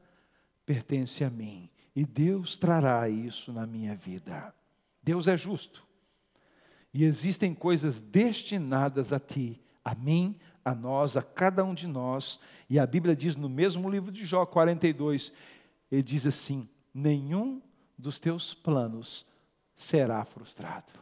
pertence 0.66 1.24
a 1.24 1.30
mim. 1.30 1.68
E 1.94 2.04
Deus 2.04 2.56
trará 2.56 3.08
isso 3.08 3.52
na 3.52 3.66
minha 3.66 3.94
vida. 3.94 4.54
Deus 5.02 5.28
é 5.28 5.36
justo. 5.36 5.84
E 6.94 7.04
existem 7.04 7.54
coisas 7.54 8.00
destinadas 8.00 9.12
a 9.12 9.18
ti, 9.18 9.60
a 9.84 9.94
mim, 9.94 10.38
a 10.64 10.74
nós, 10.74 11.16
a 11.16 11.22
cada 11.22 11.64
um 11.64 11.74
de 11.74 11.86
nós. 11.86 12.38
E 12.68 12.78
a 12.78 12.86
Bíblia 12.86 13.16
diz 13.16 13.36
no 13.36 13.48
mesmo 13.48 13.90
livro 13.90 14.10
de 14.10 14.24
Jó 14.24 14.46
42, 14.46 15.32
ele 15.90 16.02
diz 16.02 16.26
assim: 16.26 16.68
nenhum 16.94 17.60
dos 17.98 18.18
teus 18.18 18.54
planos 18.54 19.26
será 19.74 20.24
frustrado. 20.24 20.92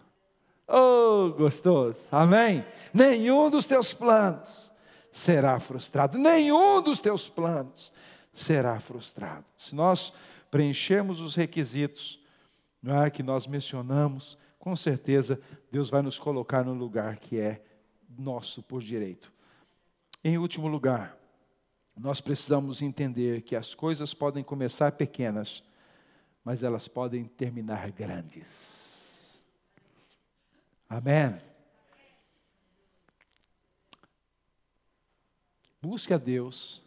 Oh, 0.67 1.33
gostoso, 1.37 2.09
amém? 2.13 2.65
Nenhum 2.95 3.51
dos 3.51 3.67
teus 3.67 3.93
planos 3.93 4.73
será 5.11 5.59
frustrado, 5.59 6.17
nenhum 6.17 6.81
dos 6.81 7.01
teus 7.01 7.29
planos 7.29 7.93
será 8.33 8.79
frustrado. 8.79 9.45
Se 9.57 9.75
nós 9.75 10.13
preenchermos 10.51 11.21
os 11.21 11.35
requisitos 11.35 12.21
não 12.83 13.03
é, 13.03 13.11
que 13.11 13.23
nós 13.23 13.47
mencionamos, 13.47 14.39
com 14.59 14.75
certeza 14.75 15.41
Deus 15.71 15.91
vai 15.91 16.03
nos 16.03 16.19
colocar 16.19 16.65
no 16.65 16.75
lugar 16.75 17.19
que 17.19 17.39
é 17.39 17.63
nosso 18.19 18.63
por 18.63 18.81
direito. 18.81 19.33
Em 20.25 20.39
último 20.39 20.67
lugar, 20.67 21.19
nós 21.97 22.21
precisamos 22.21 22.81
entender 22.83 23.43
que 23.43 23.55
as 23.55 23.75
coisas 23.75 24.15
podem 24.15 24.43
começar 24.43 24.93
pequenas, 24.93 25.63
mas 26.45 26.63
elas 26.63 26.89
podem 26.89 27.25
terminar 27.25 27.91
grandes. 27.91 29.45
Amém. 30.89 31.39
Busque 35.81 36.13
a 36.13 36.19
Deus, 36.19 36.83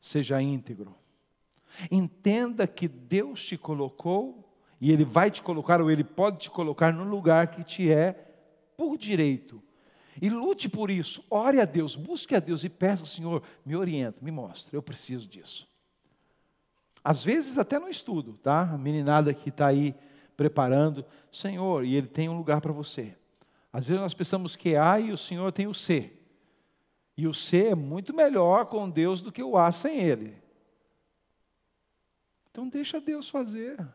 seja 0.00 0.40
íntegro. 0.40 0.96
Entenda 1.90 2.66
que 2.66 2.88
Deus 2.88 3.44
te 3.44 3.56
colocou 3.56 4.46
e 4.80 4.90
Ele 4.90 5.04
vai 5.04 5.30
te 5.30 5.42
colocar, 5.42 5.80
ou 5.80 5.90
Ele 5.90 6.04
pode 6.04 6.38
te 6.38 6.50
colocar 6.50 6.92
no 6.92 7.04
lugar 7.04 7.48
que 7.48 7.64
te 7.64 7.90
é 7.90 8.12
por 8.76 8.96
direito. 8.96 9.62
E 10.20 10.28
lute 10.28 10.68
por 10.68 10.90
isso, 10.90 11.24
ore 11.28 11.60
a 11.60 11.64
Deus, 11.64 11.94
busque 11.94 12.34
a 12.34 12.40
Deus 12.40 12.64
e 12.64 12.68
peça, 12.68 13.04
Senhor, 13.04 13.42
me 13.64 13.76
orienta, 13.76 14.18
me 14.22 14.30
mostre, 14.30 14.74
eu 14.74 14.82
preciso 14.82 15.28
disso. 15.28 15.68
Às 17.04 17.22
vezes 17.22 17.58
até 17.58 17.78
no 17.78 17.88
estudo, 17.88 18.34
tá? 18.42 18.62
A 18.62 18.78
meninada 18.78 19.32
que 19.32 19.50
está 19.50 19.66
aí 19.66 19.94
preparando, 20.36 21.04
Senhor, 21.30 21.84
e 21.84 21.94
Ele 21.94 22.06
tem 22.06 22.28
um 22.28 22.36
lugar 22.36 22.60
para 22.60 22.72
você. 22.72 23.14
Às 23.72 23.86
vezes 23.86 24.00
nós 24.00 24.14
pensamos 24.14 24.56
que 24.56 24.74
A 24.74 24.98
e 24.98 25.12
o 25.12 25.16
Senhor 25.16 25.52
tem 25.52 25.66
o 25.66 25.74
C. 25.74 26.12
E 27.16 27.26
o 27.26 27.34
C 27.34 27.68
é 27.68 27.74
muito 27.74 28.14
melhor 28.14 28.66
com 28.66 28.88
Deus 28.88 29.20
do 29.20 29.30
que 29.30 29.42
o 29.42 29.56
A 29.56 29.70
sem 29.70 29.98
Ele. 29.98 30.34
Então 32.56 32.70
deixa 32.70 32.98
Deus 32.98 33.28
fazer. 33.28 33.86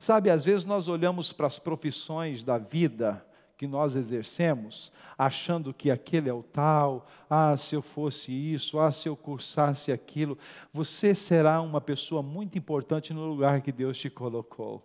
Sabe, 0.00 0.30
às 0.30 0.46
vezes 0.46 0.64
nós 0.64 0.88
olhamos 0.88 1.30
para 1.30 1.46
as 1.46 1.58
profissões 1.58 2.42
da 2.42 2.56
vida 2.56 3.22
que 3.58 3.66
nós 3.66 3.94
exercemos, 3.94 4.90
achando 5.16 5.74
que 5.74 5.90
aquele 5.90 6.30
é 6.30 6.32
o 6.32 6.42
tal, 6.42 7.06
ah, 7.28 7.54
se 7.54 7.74
eu 7.74 7.82
fosse 7.82 8.32
isso, 8.32 8.80
ah, 8.80 8.90
se 8.90 9.10
eu 9.10 9.14
cursasse 9.14 9.92
aquilo, 9.92 10.38
você 10.72 11.14
será 11.14 11.60
uma 11.60 11.82
pessoa 11.82 12.22
muito 12.22 12.56
importante 12.56 13.12
no 13.12 13.26
lugar 13.26 13.60
que 13.60 13.70
Deus 13.70 13.98
te 13.98 14.08
colocou. 14.08 14.82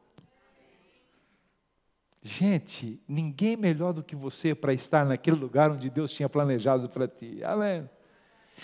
Gente, 2.22 3.02
ninguém 3.08 3.56
melhor 3.56 3.93
do 3.93 4.04
que 4.04 4.17
você 4.17 4.54
para 4.54 4.74
estar 4.74 5.06
naquele 5.06 5.38
lugar 5.38 5.72
onde 5.72 5.89
Deus 5.89 6.12
tinha 6.12 6.28
planejado 6.28 6.89
para 6.89 7.08
ti. 7.08 7.41
Amém. 7.41 7.89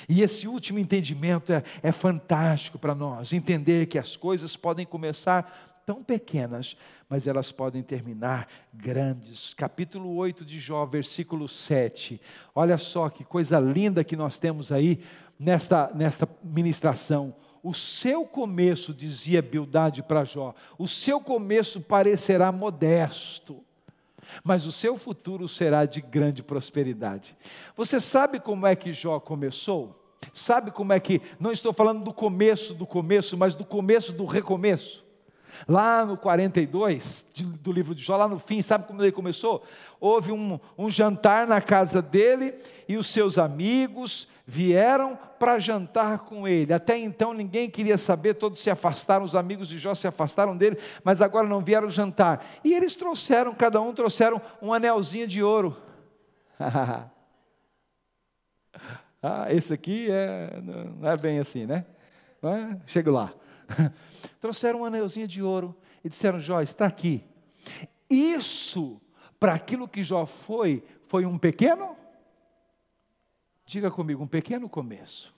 E 0.08 0.22
esse 0.22 0.48
último 0.48 0.80
entendimento 0.80 1.52
é, 1.52 1.64
é 1.82 1.92
fantástico 1.92 2.78
para 2.78 2.96
nós, 2.96 3.34
entender 3.34 3.88
que 3.88 3.98
as 3.98 4.16
coisas 4.16 4.56
podem 4.56 4.86
começar 4.86 5.74
tão 5.86 6.04
pequenas, 6.04 6.76
mas 7.08 7.28
elas 7.28 7.52
podem 7.52 7.84
terminar 7.84 8.48
grandes. 8.74 9.54
Capítulo 9.54 10.16
8 10.16 10.44
de 10.44 10.60
Jó, 10.60 10.86
versículo 10.86 11.48
7. 11.48 12.20
Olha 12.56 12.78
só 12.78 13.10
que 13.10 13.24
coisa 13.24 13.60
linda 13.60 14.04
que 14.04 14.16
nós 14.16 14.38
temos 14.38 14.72
aí 14.72 15.04
nesta, 15.40 15.92
nesta 15.94 16.28
ministração. 16.44 17.36
O 17.62 17.74
seu 17.74 18.26
começo, 18.26 18.94
dizia 18.94 19.42
Bildade 19.42 20.04
para 20.04 20.24
Jó, 20.24 20.54
o 20.78 20.88
seu 20.88 21.20
começo 21.20 21.82
parecerá 21.82 22.52
modesto, 22.52 23.65
mas 24.44 24.66
o 24.66 24.72
seu 24.72 24.98
futuro 24.98 25.48
será 25.48 25.86
de 25.86 26.02
grande 26.02 26.44
prosperidade. 26.44 27.38
Você 27.76 28.00
sabe 28.00 28.40
como 28.40 28.66
é 28.66 28.76
que 28.76 28.94
Jó 28.94 29.20
começou? 29.20 30.02
Sabe 30.34 30.72
como 30.72 30.94
é 30.94 31.00
que, 31.00 31.22
não 31.40 31.52
estou 31.52 31.72
falando 31.74 32.04
do 32.04 32.14
começo 32.14 32.74
do 32.74 32.86
começo, 32.86 33.38
mas 33.38 33.54
do 33.54 33.66
começo 33.66 34.12
do 34.12 34.26
recomeço. 34.26 35.06
Lá 35.68 36.06
no 36.06 36.18
42 36.18 37.26
do 37.62 37.72
livro 37.72 37.96
de 37.96 38.04
Jó, 38.04 38.18
lá 38.18 38.28
no 38.28 38.40
fim, 38.40 38.62
sabe 38.62 38.88
como 38.88 39.02
ele 39.02 39.12
começou? 39.12 39.64
Houve 40.00 40.32
um, 40.32 40.60
um 40.78 40.90
jantar 40.90 41.48
na 41.48 41.62
casa 41.62 42.02
dele 42.02 42.56
e 42.88 42.98
os 42.98 43.08
seus 43.08 43.38
amigos 43.38 44.28
vieram 44.46 45.18
para 45.40 45.58
jantar 45.60 46.20
com 46.20 46.48
ele. 46.48 46.72
Até 46.74 46.98
então 46.98 47.34
ninguém 47.34 47.70
queria 47.70 47.98
saber, 47.98 48.36
todos 48.36 48.60
se 48.60 48.70
afastaram, 48.70 49.26
os 49.26 49.36
amigos 49.36 49.68
de 49.68 49.80
Jó 49.80 49.96
se 49.96 50.08
afastaram 50.08 50.56
dele, 50.56 50.78
mas 51.04 51.22
agora 51.22 51.48
não 51.48 51.62
vieram 51.62 51.90
jantar. 51.90 52.46
E 52.64 52.74
eles 52.74 52.96
trouxeram, 52.96 53.54
cada 53.54 53.82
um 53.82 53.94
trouxeram 53.94 54.42
um 54.62 54.72
anelzinho 54.74 55.28
de 55.28 55.42
ouro. 55.42 55.76
ah, 59.22 59.48
esse 59.50 59.74
aqui 59.74 60.08
é, 60.10 60.62
não 60.62 61.10
é 61.10 61.18
bem 61.18 61.40
assim, 61.40 61.66
né? 61.66 61.86
É? 62.44 62.78
Chego 62.86 63.10
lá. 63.12 63.34
Trouxeram 64.40 64.82
um 64.82 64.86
anelzinho 64.86 65.28
de 65.28 65.42
ouro 65.42 65.76
e 66.04 66.10
disseram: 66.10 66.40
Jó, 66.40 66.62
está 66.62 66.86
aqui. 66.86 67.24
Isso, 68.08 69.02
para 69.40 69.56
aquilo 69.56 69.88
que 69.88 70.04
Jó 70.04 70.28
foi, 70.28 70.84
foi 71.08 71.26
um 71.26 71.40
pequeno? 71.40 71.98
Diga 73.66 73.90
comigo, 73.92 74.24
um 74.24 74.28
pequeno 74.28 74.70
começo 74.70 75.35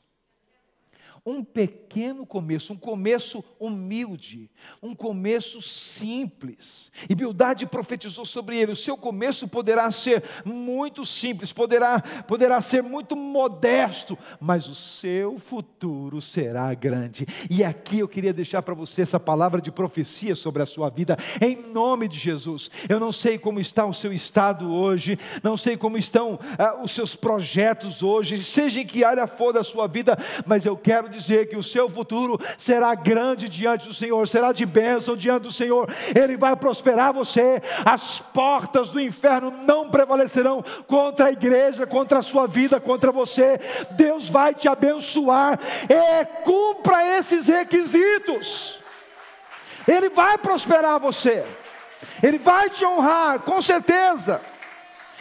um 1.27 1.43
pequeno 1.43 2.25
começo, 2.25 2.71
um 2.71 2.77
começo 2.77 3.43
humilde, 3.59 4.49
um 4.81 4.95
começo 4.95 5.61
simples. 5.61 6.89
E 7.09 7.13
Bildade 7.13 7.65
profetizou 7.65 8.25
sobre 8.25 8.57
ele: 8.57 8.71
o 8.71 8.77
seu 8.77 8.95
começo 8.95 9.45
poderá 9.45 9.91
ser 9.91 10.23
muito 10.45 11.03
simples, 11.03 11.51
poderá, 11.51 11.99
poderá 11.99 12.61
ser 12.61 12.81
muito 12.81 13.13
modesto, 13.13 14.17
mas 14.39 14.69
o 14.69 14.75
seu 14.75 15.37
futuro 15.37 16.21
será 16.21 16.73
grande. 16.73 17.27
E 17.49 17.61
aqui 17.61 17.99
eu 17.99 18.07
queria 18.07 18.31
deixar 18.31 18.61
para 18.61 18.73
você 18.73 19.01
essa 19.01 19.19
palavra 19.19 19.59
de 19.59 19.69
profecia 19.69 20.33
sobre 20.33 20.63
a 20.63 20.65
sua 20.65 20.89
vida, 20.89 21.17
em 21.41 21.57
nome 21.73 22.07
de 22.07 22.17
Jesus. 22.17 22.71
Eu 22.87 23.01
não 23.01 23.11
sei 23.11 23.37
como 23.37 23.59
está 23.59 23.85
o 23.85 23.93
seu 23.93 24.13
estado 24.13 24.73
hoje, 24.73 25.19
não 25.43 25.57
sei 25.57 25.75
como 25.75 25.97
estão 25.97 26.39
ah, 26.57 26.81
os 26.81 26.91
seus 26.91 27.17
projetos 27.17 28.01
hoje, 28.01 28.41
seja 28.41 28.79
em 28.79 28.85
que 28.85 29.03
área 29.03 29.27
for 29.27 29.51
da 29.51 29.61
sua 29.61 29.87
vida, 29.87 30.17
mas 30.45 30.65
eu 30.65 30.77
quero 30.77 31.16
dizer 31.17 31.47
que 31.47 31.57
o 31.57 31.63
seu 31.63 31.89
futuro 31.89 32.39
será 32.57 32.93
grande 32.95 33.49
diante 33.49 33.87
do 33.87 33.93
Senhor, 33.93 34.27
será 34.27 34.51
de 34.51 34.65
bênção 34.65 35.15
diante 35.15 35.43
do 35.43 35.51
Senhor, 35.51 35.89
Ele 36.15 36.37
vai 36.37 36.55
prosperar 36.55 37.13
você, 37.13 37.61
as 37.85 38.19
portas 38.19 38.89
do 38.89 38.99
inferno 38.99 39.51
não 39.63 39.89
prevalecerão 39.89 40.63
contra 40.85 41.27
a 41.27 41.31
igreja, 41.31 41.87
contra 41.87 42.19
a 42.19 42.23
sua 42.23 42.47
vida, 42.47 42.79
contra 42.79 43.11
você, 43.11 43.59
Deus 43.91 44.29
vai 44.29 44.53
te 44.53 44.67
abençoar, 44.67 45.59
e 45.89 46.25
cumpra 46.43 47.17
esses 47.17 47.47
requisitos, 47.47 48.79
Ele 49.87 50.09
vai 50.09 50.37
prosperar 50.37 50.99
você, 50.99 51.45
Ele 52.21 52.37
vai 52.37 52.69
te 52.69 52.85
honrar, 52.85 53.39
com 53.39 53.61
certeza. 53.61 54.41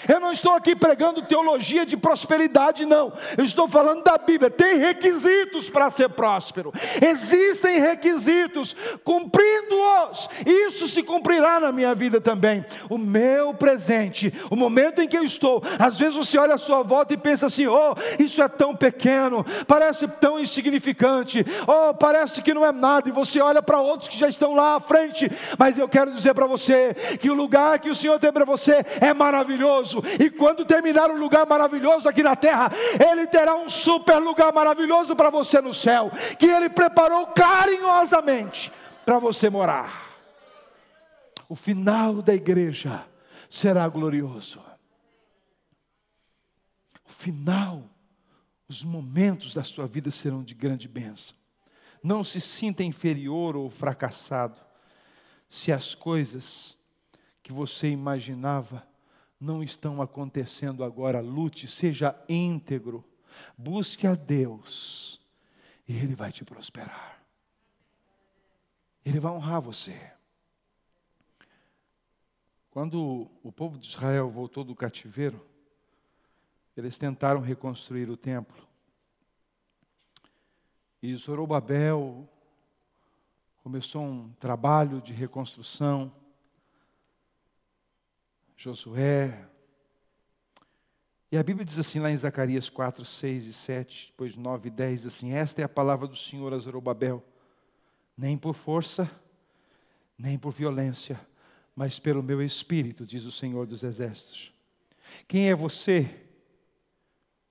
Eu 0.08 0.20
não 0.20 0.32
estou 0.32 0.52
aqui 0.52 0.74
pregando 0.76 1.22
teologia 1.22 1.84
de 1.84 1.96
prosperidade, 1.96 2.84
não. 2.84 3.12
Eu 3.36 3.44
estou 3.44 3.68
falando 3.68 4.02
da 4.02 4.16
Bíblia. 4.18 4.50
Tem 4.50 4.78
requisitos 4.78 5.68
para 5.70 5.90
ser 5.90 6.08
próspero. 6.10 6.72
Existem 7.00 7.80
requisitos. 7.80 8.74
Cumprindo-os, 9.02 10.28
isso 10.44 10.86
se 10.88 11.02
cumprirá 11.02 11.60
na 11.60 11.72
minha 11.72 11.94
vida 11.94 12.20
também. 12.20 12.64
O 12.88 12.98
meu 12.98 13.54
presente, 13.54 14.32
o 14.50 14.56
momento 14.56 15.00
em 15.00 15.08
que 15.08 15.16
eu 15.16 15.24
estou. 15.24 15.62
Às 15.78 15.98
vezes 15.98 16.16
você 16.16 16.38
olha 16.38 16.54
à 16.54 16.58
sua 16.58 16.82
volta 16.82 17.14
e 17.14 17.16
pensa 17.16 17.46
assim: 17.46 17.66
oh, 17.66 17.94
isso 18.18 18.42
é 18.42 18.48
tão 18.48 18.74
pequeno, 18.74 19.44
parece 19.66 20.06
tão 20.08 20.38
insignificante, 20.38 21.44
oh, 21.66 21.94
parece 21.94 22.42
que 22.42 22.54
não 22.54 22.64
é 22.64 22.72
nada. 22.72 23.08
E 23.08 23.12
você 23.12 23.40
olha 23.40 23.62
para 23.62 23.80
outros 23.80 24.08
que 24.08 24.18
já 24.18 24.28
estão 24.28 24.54
lá 24.54 24.76
à 24.76 24.80
frente. 24.80 25.30
Mas 25.58 25.78
eu 25.78 25.88
quero 25.88 26.12
dizer 26.12 26.34
para 26.34 26.46
você 26.46 26.94
que 27.20 27.30
o 27.30 27.34
lugar 27.34 27.78
que 27.78 27.90
o 27.90 27.94
Senhor 27.94 28.18
tem 28.18 28.32
para 28.32 28.44
você 28.44 28.84
é 29.00 29.12
maravilhoso 29.12 29.95
maravilhoso, 30.00 30.22
e 30.22 30.30
quando 30.30 30.64
terminar 30.64 31.10
o 31.10 31.18
lugar 31.18 31.46
maravilhoso 31.46 32.08
aqui 32.08 32.22
na 32.22 32.36
terra, 32.36 32.70
Ele 33.10 33.26
terá 33.26 33.54
um 33.54 33.68
super 33.68 34.18
lugar 34.18 34.52
maravilhoso 34.52 35.14
para 35.14 35.30
você 35.30 35.60
no 35.60 35.72
céu, 35.72 36.10
que 36.38 36.46
Ele 36.46 36.68
preparou 36.68 37.26
carinhosamente 37.28 38.72
para 39.04 39.18
você 39.18 39.48
morar. 39.48 40.06
O 41.48 41.54
final 41.54 42.20
da 42.22 42.34
igreja 42.34 43.04
será 43.48 43.86
glorioso. 43.88 44.60
O 47.04 47.08
final, 47.08 47.84
os 48.68 48.82
momentos 48.82 49.54
da 49.54 49.62
sua 49.62 49.86
vida 49.86 50.10
serão 50.10 50.42
de 50.42 50.54
grande 50.54 50.88
bênção. 50.88 51.36
Não 52.02 52.22
se 52.22 52.40
sinta 52.40 52.82
inferior 52.82 53.56
ou 53.56 53.70
fracassado 53.70 54.60
se 55.48 55.72
as 55.72 55.94
coisas 55.94 56.76
que 57.42 57.52
você 57.52 57.88
imaginava 57.88 58.86
não 59.40 59.62
estão 59.62 60.00
acontecendo 60.00 60.82
agora. 60.84 61.20
Lute, 61.20 61.66
seja 61.68 62.18
íntegro, 62.28 63.04
busque 63.56 64.06
a 64.06 64.14
Deus 64.14 65.20
e 65.86 65.96
Ele 65.96 66.14
vai 66.14 66.32
te 66.32 66.44
prosperar. 66.44 67.22
Ele 69.04 69.20
vai 69.20 69.32
honrar 69.32 69.60
você. 69.60 70.12
Quando 72.70 73.30
o 73.42 73.50
povo 73.52 73.78
de 73.78 73.86
Israel 73.86 74.28
voltou 74.28 74.62
do 74.62 74.74
cativeiro, 74.74 75.40
eles 76.76 76.98
tentaram 76.98 77.40
reconstruir 77.40 78.10
o 78.10 78.16
templo. 78.16 78.66
E 81.02 81.14
Zorobabel 81.16 82.28
começou 83.62 84.02
um 84.02 84.30
trabalho 84.34 85.00
de 85.00 85.12
reconstrução. 85.12 86.12
Josué. 88.56 89.46
E 91.30 91.36
a 91.36 91.42
Bíblia 91.42 91.64
diz 91.64 91.78
assim 91.78 92.00
lá 92.00 92.10
em 92.10 92.16
Zacarias 92.16 92.70
4, 92.70 93.04
6 93.04 93.46
e 93.46 93.52
7, 93.52 94.08
depois 94.08 94.36
9 94.36 94.68
e 94.68 94.70
10, 94.70 95.06
assim: 95.06 95.32
Esta 95.32 95.60
é 95.60 95.64
a 95.64 95.68
palavra 95.68 96.06
do 96.06 96.16
Senhor 96.16 96.54
a 96.54 96.58
Zorobabel, 96.58 97.22
nem 98.16 98.38
por 98.38 98.54
força, 98.54 99.10
nem 100.18 100.38
por 100.38 100.52
violência, 100.52 101.20
mas 101.74 101.98
pelo 101.98 102.22
meu 102.22 102.42
espírito, 102.42 103.04
diz 103.04 103.24
o 103.24 103.32
Senhor 103.32 103.66
dos 103.66 103.82
Exércitos. 103.82 104.52
Quem 105.28 105.50
é 105.50 105.54
você? 105.54 106.08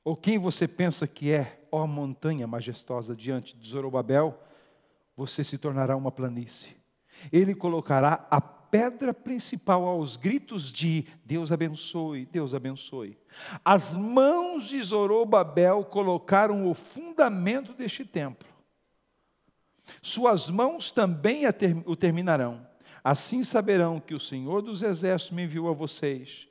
Ou 0.03 0.15
quem 0.15 0.37
você 0.37 0.67
pensa 0.67 1.07
que 1.07 1.31
é, 1.31 1.61
ó 1.71 1.85
montanha 1.85 2.47
majestosa, 2.47 3.15
diante 3.15 3.55
de 3.55 3.67
Zorobabel? 3.67 4.41
Você 5.15 5.43
se 5.43 5.57
tornará 5.57 5.95
uma 5.95 6.11
planície. 6.11 6.75
Ele 7.31 7.55
colocará 7.55 8.27
a 8.29 8.41
pedra 8.71 9.13
principal 9.13 9.83
aos 9.83 10.17
gritos 10.17 10.71
de 10.71 11.05
Deus 11.23 11.51
abençoe, 11.51 12.25
Deus 12.25 12.53
abençoe. 12.53 13.17
As 13.63 13.95
mãos 13.95 14.67
de 14.67 14.81
Zorobabel 14.81 15.83
colocaram 15.85 16.69
o 16.69 16.73
fundamento 16.73 17.73
deste 17.73 18.05
templo. 18.05 18.47
Suas 20.01 20.49
mãos 20.49 20.91
também 20.91 21.43
o 21.85 21.95
terminarão. 21.95 22.67
Assim 23.03 23.43
saberão 23.43 23.99
que 23.99 24.15
o 24.15 24.19
Senhor 24.19 24.61
dos 24.61 24.81
Exércitos 24.81 25.35
me 25.35 25.43
enviou 25.43 25.69
a 25.69 25.73
vocês. 25.73 26.47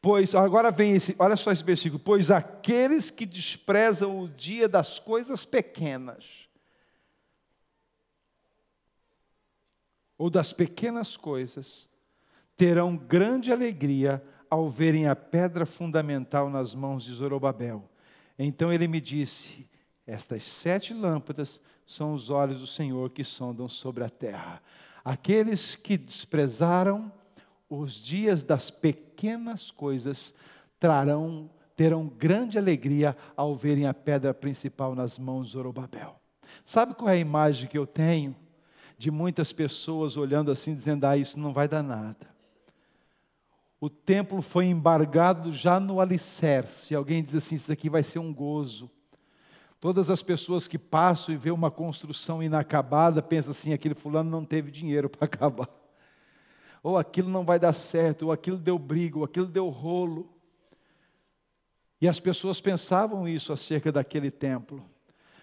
Pois, 0.00 0.34
agora 0.34 0.70
vem 0.70 0.94
esse, 0.94 1.14
olha 1.18 1.36
só 1.36 1.52
esse 1.52 1.62
versículo: 1.62 2.00
pois 2.02 2.30
aqueles 2.30 3.10
que 3.10 3.26
desprezam 3.26 4.20
o 4.20 4.28
dia 4.28 4.68
das 4.68 4.98
coisas 4.98 5.44
pequenas, 5.44 6.47
ou 10.18 10.28
das 10.28 10.52
pequenas 10.52 11.16
coisas, 11.16 11.88
terão 12.56 12.96
grande 12.96 13.52
alegria 13.52 14.22
ao 14.50 14.68
verem 14.68 15.06
a 15.06 15.14
pedra 15.14 15.64
fundamental 15.64 16.50
nas 16.50 16.74
mãos 16.74 17.04
de 17.04 17.12
Zorobabel. 17.12 17.88
Então 18.36 18.72
ele 18.72 18.88
me 18.88 19.00
disse: 19.00 19.66
Estas 20.04 20.42
sete 20.42 20.92
lâmpadas 20.92 21.60
são 21.86 22.12
os 22.12 22.28
olhos 22.28 22.58
do 22.58 22.66
Senhor 22.66 23.10
que 23.10 23.22
sondam 23.22 23.68
sobre 23.68 24.02
a 24.02 24.10
terra. 24.10 24.60
Aqueles 25.04 25.76
que 25.76 25.96
desprezaram 25.96 27.12
os 27.70 27.94
dias 27.94 28.42
das 28.42 28.70
pequenas 28.70 29.70
coisas 29.70 30.34
trarão, 30.80 31.50
terão 31.76 32.08
grande 32.08 32.58
alegria 32.58 33.16
ao 33.36 33.54
verem 33.54 33.86
a 33.86 33.94
pedra 33.94 34.34
principal 34.34 34.94
nas 34.94 35.18
mãos 35.18 35.46
de 35.46 35.52
Zorobabel. 35.52 36.20
Sabe 36.64 36.94
qual 36.94 37.08
é 37.08 37.12
a 37.12 37.16
imagem 37.16 37.68
que 37.68 37.78
eu 37.78 37.86
tenho? 37.86 38.34
De 38.98 39.12
muitas 39.12 39.52
pessoas 39.52 40.16
olhando 40.16 40.50
assim, 40.50 40.74
dizendo: 40.74 41.04
ah, 41.04 41.16
isso 41.16 41.38
não 41.38 41.52
vai 41.52 41.68
dar 41.68 41.84
nada. 41.84 42.36
O 43.80 43.88
templo 43.88 44.42
foi 44.42 44.66
embargado 44.66 45.52
já 45.52 45.78
no 45.78 46.00
alicerce. 46.00 46.96
Alguém 46.96 47.22
diz 47.22 47.36
assim: 47.36 47.54
isso 47.54 47.72
aqui 47.72 47.88
vai 47.88 48.02
ser 48.02 48.18
um 48.18 48.34
gozo. 48.34 48.90
Todas 49.80 50.10
as 50.10 50.20
pessoas 50.20 50.66
que 50.66 50.76
passam 50.76 51.32
e 51.32 51.38
vê 51.38 51.52
uma 51.52 51.70
construção 51.70 52.42
inacabada 52.42 53.22
pensam 53.22 53.52
assim: 53.52 53.72
aquele 53.72 53.94
fulano 53.94 54.28
não 54.28 54.44
teve 54.44 54.72
dinheiro 54.72 55.08
para 55.08 55.26
acabar. 55.26 55.68
Ou 56.82 56.98
aquilo 56.98 57.30
não 57.30 57.44
vai 57.44 57.58
dar 57.58 57.72
certo, 57.72 58.26
ou 58.26 58.32
aquilo 58.32 58.56
deu 58.58 58.78
briga, 58.78 59.18
ou 59.18 59.24
aquilo 59.24 59.46
deu 59.46 59.68
rolo. 59.68 60.28
E 62.00 62.08
as 62.08 62.18
pessoas 62.18 62.60
pensavam 62.60 63.28
isso 63.28 63.52
acerca 63.52 63.92
daquele 63.92 64.30
templo. 64.30 64.84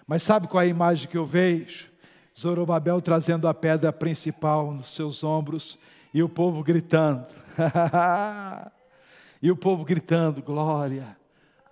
Mas 0.05 0.23
sabe 0.23 0.47
qual 0.47 0.61
é 0.61 0.65
a 0.65 0.69
imagem 0.69 1.09
que 1.09 1.17
eu 1.17 1.25
vejo? 1.25 1.89
Zorobabel 2.37 3.01
trazendo 3.01 3.47
a 3.47 3.53
pedra 3.53 3.93
principal 3.93 4.73
nos 4.73 4.93
seus 4.93 5.23
ombros 5.23 5.79
e 6.13 6.21
o 6.21 6.27
povo 6.27 6.61
gritando. 6.61 7.25
e 9.41 9.49
o 9.49 9.55
povo 9.55 9.85
gritando: 9.85 10.41
glória, 10.41 11.17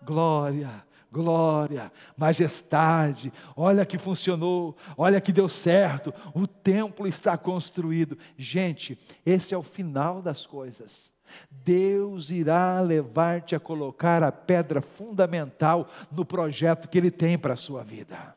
glória, 0.01 0.83
glória, 1.11 1.91
majestade. 2.15 3.31
Olha 3.57 3.85
que 3.85 3.97
funcionou, 3.97 4.77
olha 4.97 5.19
que 5.19 5.33
deu 5.33 5.49
certo. 5.49 6.13
O 6.33 6.47
templo 6.47 7.07
está 7.07 7.37
construído. 7.37 8.17
Gente, 8.37 8.97
esse 9.25 9.53
é 9.53 9.57
o 9.57 9.63
final 9.63 10.21
das 10.21 10.45
coisas. 10.45 11.11
Deus 11.49 12.29
irá 12.29 12.79
levar-te 12.79 13.55
a 13.55 13.59
colocar 13.59 14.23
a 14.23 14.31
pedra 14.31 14.81
fundamental 14.81 15.89
no 16.11 16.23
projeto 16.23 16.87
que 16.87 16.97
Ele 16.97 17.11
tem 17.11 17.37
para 17.37 17.53
a 17.53 17.57
sua 17.57 17.83
vida. 17.83 18.35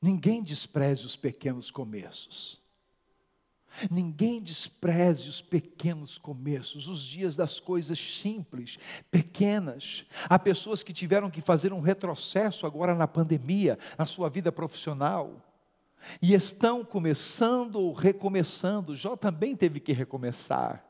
Ninguém 0.00 0.42
despreze 0.42 1.04
os 1.04 1.16
pequenos 1.16 1.70
começos. 1.70 2.60
Ninguém 3.90 4.40
despreze 4.40 5.28
os 5.28 5.40
pequenos 5.40 6.18
começos, 6.18 6.88
os 6.88 7.04
dias 7.04 7.36
das 7.36 7.60
coisas 7.60 7.98
simples, 7.98 8.78
pequenas. 9.10 10.04
Há 10.28 10.38
pessoas 10.38 10.82
que 10.82 10.92
tiveram 10.92 11.30
que 11.30 11.40
fazer 11.40 11.72
um 11.72 11.80
retrocesso 11.80 12.66
agora 12.66 12.94
na 12.94 13.06
pandemia, 13.06 13.78
na 13.96 14.06
sua 14.06 14.28
vida 14.28 14.50
profissional, 14.50 15.44
e 16.22 16.34
estão 16.34 16.84
começando 16.84 17.76
ou 17.76 17.92
recomeçando. 17.92 18.96
Jó 18.96 19.16
também 19.16 19.54
teve 19.54 19.80
que 19.80 19.92
recomeçar. 19.92 20.84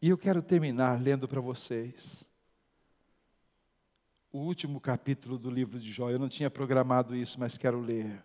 E 0.00 0.08
eu 0.08 0.18
quero 0.18 0.42
terminar 0.42 1.00
lendo 1.00 1.28
para 1.28 1.40
vocês 1.40 2.26
o 4.32 4.38
último 4.38 4.80
capítulo 4.80 5.38
do 5.38 5.50
livro 5.50 5.78
de 5.78 5.92
Jó. 5.92 6.10
Eu 6.10 6.18
não 6.18 6.28
tinha 6.28 6.50
programado 6.50 7.14
isso, 7.14 7.38
mas 7.38 7.58
quero 7.58 7.78
ler. 7.80 8.22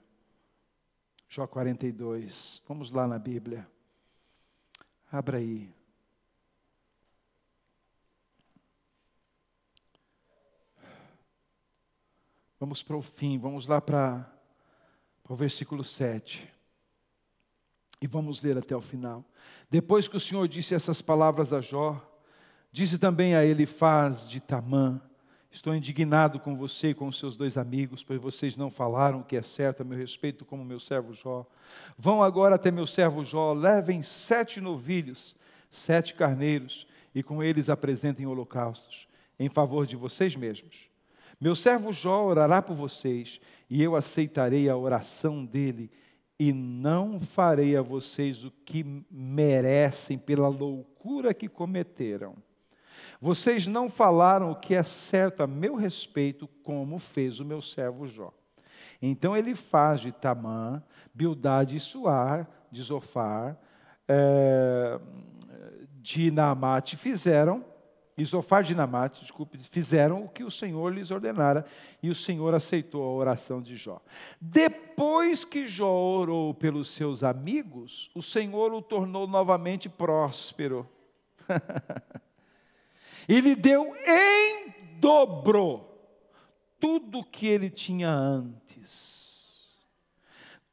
Jó 1.27 1.45
42. 1.45 2.63
Vamos 2.65 2.91
lá 2.91 3.05
na 3.05 3.19
Bíblia. 3.19 3.67
Abra 5.11 5.37
aí. 5.37 5.69
Vamos 12.59 12.81
para 12.81 12.97
o 12.97 13.01
fim, 13.03 13.37
vamos 13.37 13.67
lá 13.67 13.79
para, 13.79 14.33
para 15.21 15.33
o 15.33 15.35
versículo 15.35 15.83
7. 15.83 16.51
E 18.01 18.07
vamos 18.07 18.41
ler 18.41 18.57
até 18.57 18.75
o 18.75 18.81
final. 18.81 19.23
Depois 19.69 20.07
que 20.07 20.17
o 20.17 20.19
Senhor 20.19 20.47
disse 20.47 20.73
essas 20.73 21.01
palavras 21.01 21.53
a 21.53 21.61
Jó, 21.61 22.01
disse 22.71 22.97
também 22.97 23.35
a 23.35 23.43
ele: 23.43 23.65
Faz 23.65 24.27
de 24.27 24.39
Tamã 24.39 25.01
Estou 25.57 25.73
indignado 25.73 26.39
com 26.39 26.55
você 26.55 26.89
e 26.89 26.93
com 26.93 27.07
os 27.07 27.17
seus 27.17 27.35
dois 27.35 27.57
amigos, 27.57 28.03
pois 28.03 28.21
vocês 28.21 28.55
não 28.55 28.69
falaram 28.69 29.21
o 29.21 29.23
que 29.23 29.35
é 29.35 29.41
certo 29.41 29.81
a 29.81 29.83
meu 29.83 29.97
respeito, 29.97 30.45
como 30.45 30.63
meu 30.63 30.79
servo 30.79 31.15
Jó. 31.15 31.47
Vão 31.97 32.21
agora 32.21 32.53
até 32.53 32.69
meu 32.69 32.85
servo 32.85 33.25
Jó, 33.25 33.53
levem 33.53 34.03
sete 34.03 34.61
novilhos, 34.61 35.35
sete 35.71 36.13
carneiros, 36.13 36.85
e 37.13 37.23
com 37.23 37.41
eles 37.41 37.69
apresentem 37.69 38.27
holocaustos, 38.27 39.07
em 39.39 39.49
favor 39.49 39.87
de 39.87 39.95
vocês 39.95 40.35
mesmos. 40.35 40.91
Meu 41.41 41.55
servo 41.55 41.91
Jó 41.91 42.23
orará 42.23 42.61
por 42.61 42.75
vocês, 42.75 43.41
e 43.67 43.81
eu 43.81 43.95
aceitarei 43.95 44.69
a 44.69 44.77
oração 44.77 45.43
dele, 45.43 45.89
e 46.37 46.53
não 46.53 47.19
farei 47.19 47.75
a 47.75 47.81
vocês 47.81 48.45
o 48.45 48.51
que 48.63 48.85
merecem 49.09 50.19
pela 50.19 50.49
loucura 50.49 51.33
que 51.33 51.47
cometeram. 51.47 52.35
Vocês 53.19 53.67
não 53.67 53.89
falaram 53.89 54.51
o 54.51 54.55
que 54.55 54.75
é 54.75 54.83
certo 54.83 55.43
a 55.43 55.47
meu 55.47 55.75
respeito, 55.75 56.47
como 56.63 56.99
fez 56.99 57.39
o 57.39 57.45
meu 57.45 57.61
servo 57.61 58.07
Jó. 58.07 58.33
Então 59.01 59.35
ele 59.35 59.55
faz 59.55 60.01
de 60.01 60.11
Tamã, 60.11 60.81
Bildade 61.13 61.75
e 61.75 61.79
Suar, 61.79 62.47
de 62.71 62.81
Zofar, 62.81 63.57
é, 64.07 64.99
de 66.01 66.31
Naamate 66.31 66.95
fizeram, 66.95 67.63
Isofar 68.17 68.63
de 68.63 68.73
Naamate, 68.73 69.21
desculpe, 69.21 69.59
fizeram 69.59 70.23
o 70.23 70.29
que 70.29 70.43
o 70.43 70.49
Senhor 70.49 70.91
lhes 70.91 71.11
ordenara, 71.11 71.63
e 72.01 72.09
o 72.09 72.15
Senhor 72.15 72.55
aceitou 72.55 73.03
a 73.03 73.13
oração 73.13 73.61
de 73.61 73.75
Jó. 73.75 74.01
Depois 74.41 75.45
que 75.45 75.67
Jó 75.67 75.91
orou 75.91 76.51
pelos 76.51 76.89
seus 76.89 77.23
amigos, 77.23 78.09
o 78.15 78.21
Senhor 78.23 78.73
o 78.73 78.81
tornou 78.81 79.27
novamente 79.27 79.87
próspero. 79.87 80.89
e 83.27 83.41
lhe 83.41 83.55
deu 83.55 83.93
em 84.05 84.73
dobro 84.99 85.85
tudo 86.79 87.23
que 87.23 87.47
ele 87.47 87.69
tinha 87.69 88.09
antes. 88.09 89.17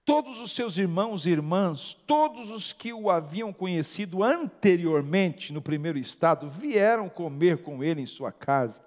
Todos 0.04 0.38
os 0.38 0.52
seus 0.52 0.76
irmãos 0.76 1.24
e 1.24 1.30
irmãs, 1.30 1.94
todos 2.06 2.50
os 2.50 2.74
que 2.74 2.92
o 2.92 3.10
haviam 3.10 3.52
conhecido 3.54 4.22
anteriormente 4.22 5.50
no 5.50 5.62
primeiro 5.62 5.98
estado, 5.98 6.48
vieram 6.48 7.08
comer 7.08 7.62
com 7.62 7.82
ele 7.82 8.02
em 8.02 8.06
sua 8.06 8.30
casa. 8.30 8.82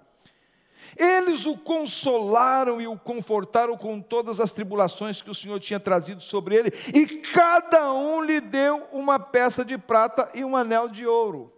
Eles 0.96 1.44
o 1.44 1.56
consolaram 1.58 2.80
e 2.80 2.86
o 2.86 2.96
confortaram 2.96 3.76
com 3.76 4.00
todas 4.00 4.38
as 4.38 4.52
tribulações 4.52 5.20
que 5.20 5.28
o 5.28 5.34
Senhor 5.34 5.58
tinha 5.58 5.80
trazido 5.80 6.22
sobre 6.22 6.54
ele, 6.54 6.72
e 6.94 7.04
cada 7.18 7.92
um 7.92 8.22
lhe 8.22 8.40
deu 8.40 8.86
uma 8.92 9.18
peça 9.18 9.64
de 9.64 9.76
prata 9.76 10.30
e 10.34 10.44
um 10.44 10.56
anel 10.56 10.88
de 10.88 11.04
ouro. 11.04 11.52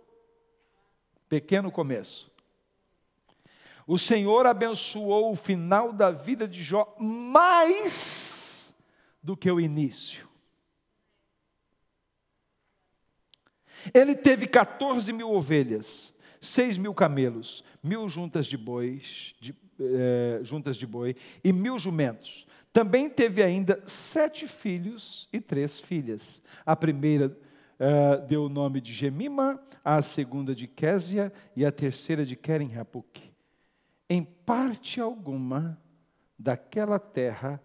Pequeno 1.31 1.71
começo. 1.71 2.29
O 3.87 3.97
Senhor 3.97 4.47
abençoou 4.47 5.31
o 5.31 5.37
final 5.37 5.93
da 5.93 6.11
vida 6.11 6.47
de 6.47 6.61
Jó 6.61 6.93
mais 6.99 8.75
do 9.23 9.37
que 9.37 9.49
o 9.49 9.61
início. 9.61 10.29
Ele 13.95 14.17
teve 14.17 14.49
14 14.49 15.13
mil 15.13 15.31
ovelhas, 15.31 16.13
6 16.41 16.77
mil 16.77 16.93
camelos, 16.93 17.63
mil 17.81 18.09
juntas 18.09 18.47
de 18.47 18.57
bois, 18.57 19.33
de, 19.39 19.55
eh, 19.79 20.41
juntas 20.43 20.77
de 20.77 20.87
boi 20.87 21.15
e 21.45 21.53
mil 21.53 21.79
jumentos. 21.79 22.45
Também 22.73 23.09
teve 23.09 23.41
ainda 23.41 23.81
sete 23.87 24.49
filhos 24.49 25.29
e 25.33 25.41
três 25.41 25.81
filhas. 25.81 26.43
A 26.67 26.75
primeira 26.75 27.39
uh, 27.81 28.27
deu 28.27 28.45
o 28.45 28.49
nome 28.49 28.81
de 28.81 28.93
Gemima, 28.93 29.61
a 29.83 30.03
segunda 30.03 30.55
de 30.55 30.67
Késia 30.67 31.33
e 31.57 31.65
a 31.65 31.73
terceira 31.73 32.27
de 32.27 32.37
Keren 32.37 32.71
Em 34.09 34.23
parte 34.23 35.01
alguma 35.01 35.81
daquela 36.39 36.99
terra 36.99 37.61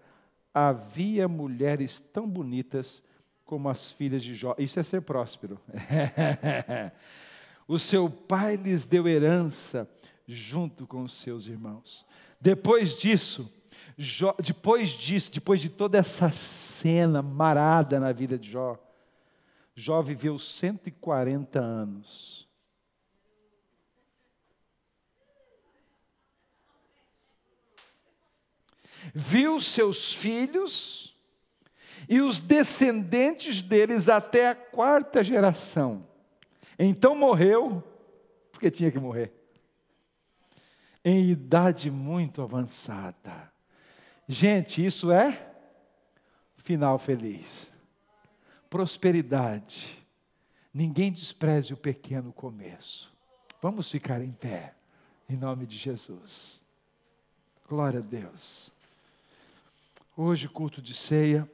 havia 0.53 1.27
mulheres 1.27 1.99
tão 1.99 2.27
bonitas 2.27 3.03
como 3.43 3.69
as 3.69 3.91
filhas 3.91 4.23
de 4.23 4.33
Jó. 4.33 4.55
Isso 4.57 4.79
é 4.79 4.83
ser 4.83 5.01
próspero. 5.01 5.59
o 7.67 7.77
seu 7.77 8.09
pai 8.09 8.55
lhes 8.55 8.85
deu 8.85 9.07
herança 9.07 9.89
junto 10.25 10.87
com 10.87 11.03
os 11.03 11.13
seus 11.13 11.47
irmãos. 11.47 12.07
Depois 12.39 12.97
disso, 12.97 13.51
Jó, 13.97 14.35
depois 14.41 14.89
disso, 14.89 15.31
depois 15.31 15.61
de 15.61 15.69
toda 15.69 15.97
essa 15.97 16.31
cena 16.31 17.21
marada 17.21 17.99
na 17.99 18.11
vida 18.11 18.37
de 18.37 18.51
Jó, 18.51 18.77
Jó 19.75 20.01
viveu 20.01 20.39
140 20.39 21.59
anos. 21.59 22.47
Viu 29.13 29.59
seus 29.59 30.13
filhos 30.13 31.13
e 32.07 32.21
os 32.21 32.39
descendentes 32.39 33.61
deles 33.61 34.07
até 34.07 34.49
a 34.49 34.55
quarta 34.55 35.21
geração. 35.21 36.07
Então 36.79 37.13
morreu, 37.13 37.83
porque 38.51 38.71
tinha 38.71 38.89
que 38.89 38.97
morrer, 38.97 39.33
em 41.03 41.29
idade 41.29 41.91
muito 41.91 42.41
avançada. 42.41 43.51
Gente, 44.27 44.83
isso 44.83 45.11
é 45.11 45.53
final 46.57 46.97
feliz 46.97 47.74
prosperidade. 48.75 50.05
Ninguém 50.73 51.09
despreze 51.09 51.73
o 51.73 51.77
pequeno 51.77 52.33
começo. 52.33 53.09
Vamos 53.61 53.89
ficar 53.89 54.21
em 54.21 54.33
pé, 54.33 54.75
em 55.29 55.37
nome 55.37 55.65
de 55.65 55.77
Jesus. 55.77 56.61
Glória 57.69 58.01
a 58.01 58.03
Deus. 58.03 58.73
Hoje, 60.17 60.49
culto 60.49 60.81
de 60.81 60.93
ceia. 60.93 61.49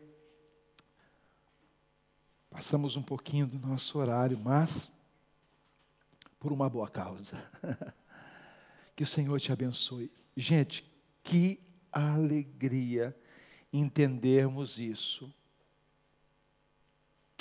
Passamos 2.49 2.95
um 2.95 3.03
pouquinho 3.03 3.45
do 3.45 3.59
nosso 3.59 3.99
horário, 3.99 4.39
mas 4.39 4.91
por 6.39 6.51
uma 6.51 6.67
boa 6.67 6.89
causa. 6.89 7.37
que 8.97 9.03
o 9.03 9.07
Senhor 9.07 9.39
te 9.39 9.51
abençoe. 9.51 10.11
Gente, 10.35 10.83
que 11.21 11.59
alegria 11.91 13.15
entendermos 13.71 14.79
isso. 14.79 15.31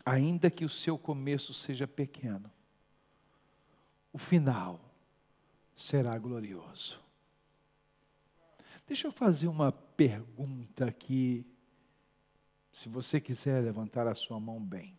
Ainda 0.04 0.50
que 0.50 0.64
o 0.64 0.68
seu 0.68 0.98
começo 0.98 1.52
seja 1.52 1.86
pequeno, 1.86 2.50
o 4.12 4.18
final 4.18 4.80
será 5.76 6.16
glorioso. 6.18 7.00
Deixa 8.86 9.06
eu 9.06 9.12
fazer 9.12 9.46
uma 9.46 9.70
pergunta 9.70 10.86
aqui. 10.86 11.46
Se 12.72 12.88
você 12.88 13.20
quiser 13.20 13.62
levantar 13.62 14.06
a 14.06 14.14
sua 14.14 14.40
mão 14.40 14.60
bem. 14.60 14.98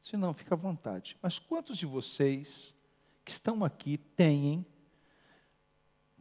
Se 0.00 0.16
não, 0.16 0.32
fica 0.32 0.54
à 0.54 0.58
vontade. 0.58 1.16
Mas 1.22 1.38
quantos 1.38 1.76
de 1.76 1.86
vocês 1.86 2.74
que 3.24 3.30
estão 3.30 3.64
aqui 3.64 3.98
têm, 3.98 4.66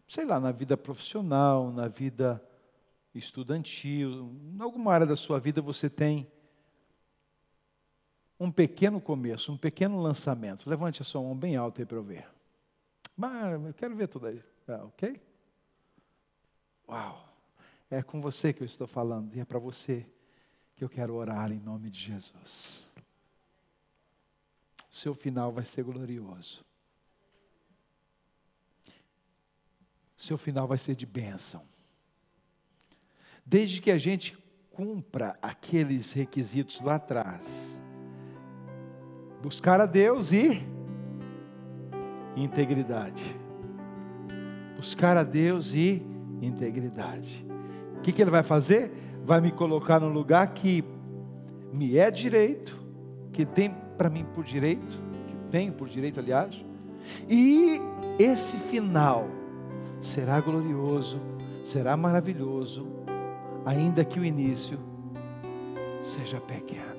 sei 0.07 0.25
lá, 0.25 0.39
na 0.39 0.51
vida 0.51 0.75
profissional, 0.75 1.71
na 1.71 1.87
vida 1.87 2.43
estudantil, 3.15 4.31
em 4.53 4.61
alguma 4.61 4.93
área 4.93 5.07
da 5.07 5.15
sua 5.15 5.39
vida 5.39 5.61
você 5.61 5.89
tem 5.89 6.29
um 8.39 8.49
pequeno 8.49 9.01
começo, 9.01 9.51
um 9.51 9.57
pequeno 9.57 10.01
lançamento. 10.01 10.69
Levante 10.69 11.01
a 11.01 11.05
sua 11.05 11.21
mão 11.21 11.35
bem 11.35 11.55
alta 11.57 11.81
aí 11.81 11.85
para 11.85 11.97
eu 11.97 12.03
ver. 12.03 12.27
Mas 13.17 13.65
eu 13.65 13.73
quero 13.73 13.95
ver 13.95 14.07
tudo 14.07 14.27
aí. 14.27 14.41
Ah, 14.67 14.85
ok? 14.85 15.19
Uau! 16.87 17.27
É 17.91 18.01
com 18.01 18.21
você 18.21 18.53
que 18.53 18.61
eu 18.61 18.65
estou 18.65 18.87
falando 18.87 19.35
e 19.35 19.39
é 19.39 19.45
para 19.45 19.59
você 19.59 20.05
que 20.75 20.83
eu 20.83 20.89
quero 20.89 21.15
orar 21.15 21.51
em 21.51 21.59
nome 21.59 21.89
de 21.89 21.99
Jesus. 21.99 22.85
O 24.89 24.95
seu 24.95 25.13
final 25.13 25.51
vai 25.51 25.65
ser 25.65 25.83
glorioso. 25.83 26.63
O 30.17 30.23
seu 30.23 30.37
final 30.37 30.67
vai 30.67 30.77
ser 30.77 30.95
de 30.95 31.05
bênção. 31.05 31.65
Desde 33.45 33.81
que 33.81 33.91
a 33.91 33.97
gente 33.97 34.37
cumpra 34.71 35.37
aqueles 35.41 36.13
requisitos 36.13 36.79
lá 36.81 36.95
atrás. 36.95 37.79
Buscar 39.41 39.79
a 39.79 39.85
Deus 39.85 40.31
e 40.31 40.63
integridade. 42.35 43.35
Buscar 44.75 45.17
a 45.17 45.23
Deus 45.23 45.73
e 45.73 46.05
integridade. 46.41 47.45
O 47.97 48.01
que, 48.01 48.11
que 48.11 48.21
ele 48.21 48.31
vai 48.31 48.43
fazer? 48.43 48.91
Vai 49.25 49.41
me 49.41 49.51
colocar 49.51 49.99
no 49.99 50.09
lugar 50.09 50.47
que 50.53 50.83
me 51.73 51.97
é 51.97 52.09
direito, 52.09 52.77
que 53.31 53.45
tem 53.45 53.69
para 53.97 54.09
mim 54.09 54.25
por 54.33 54.43
direito, 54.43 55.01
que 55.27 55.35
tenho 55.51 55.73
por 55.73 55.87
direito, 55.87 56.19
aliás, 56.19 56.65
e 57.29 57.79
esse 58.17 58.57
final 58.57 59.27
será 60.01 60.39
glorioso, 60.39 61.21
será 61.63 61.95
maravilhoso, 61.95 62.87
ainda 63.65 64.03
que 64.03 64.19
o 64.19 64.25
início 64.25 64.79
seja 66.01 66.39
pequeno. 66.39 66.98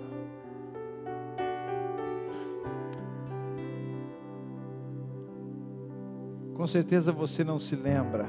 Com 6.61 6.67
certeza 6.67 7.11
você 7.11 7.43
não 7.43 7.59
se 7.59 7.75
lembra 7.75 8.29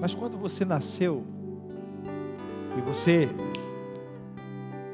mas 0.00 0.12
quando 0.12 0.36
você 0.36 0.64
nasceu 0.64 1.22
e 2.76 2.80
você 2.80 3.28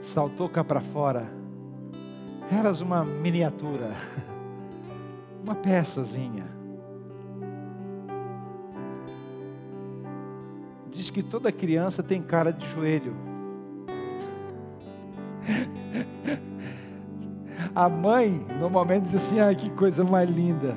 saltou 0.02 0.46
cá 0.46 0.62
para 0.62 0.82
fora, 0.82 1.26
eras 2.52 2.82
uma 2.82 3.02
miniatura, 3.02 3.96
uma 5.42 5.54
peçazinha. 5.54 6.44
Diz 10.90 11.08
que 11.08 11.22
toda 11.22 11.50
criança 11.50 12.02
tem 12.02 12.20
cara 12.20 12.52
de 12.52 12.66
joelho. 12.66 13.16
A 17.74 17.88
mãe 17.88 18.44
normalmente 18.58 19.04
diz 19.04 19.14
assim: 19.14 19.38
ah, 19.38 19.54
que 19.54 19.70
coisa 19.70 20.02
mais 20.02 20.28
linda. 20.28 20.76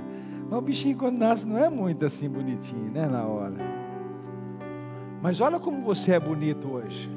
Mas 0.50 0.58
o 0.58 0.62
bichinho 0.62 0.97
quando 0.97 1.20
nasce 1.20 1.47
não 1.47 1.58
é 1.58 1.70
muito 1.70 2.06
assim 2.06 2.28
bonitinho, 2.28 2.91
né? 2.91 3.08
Na 3.08 3.24
hora. 3.24 3.56
Mas 5.22 5.39
olha 5.41 5.60
como 5.60 5.84
você 5.84 6.14
é 6.14 6.20
bonito 6.20 6.72
hoje. 6.72 7.10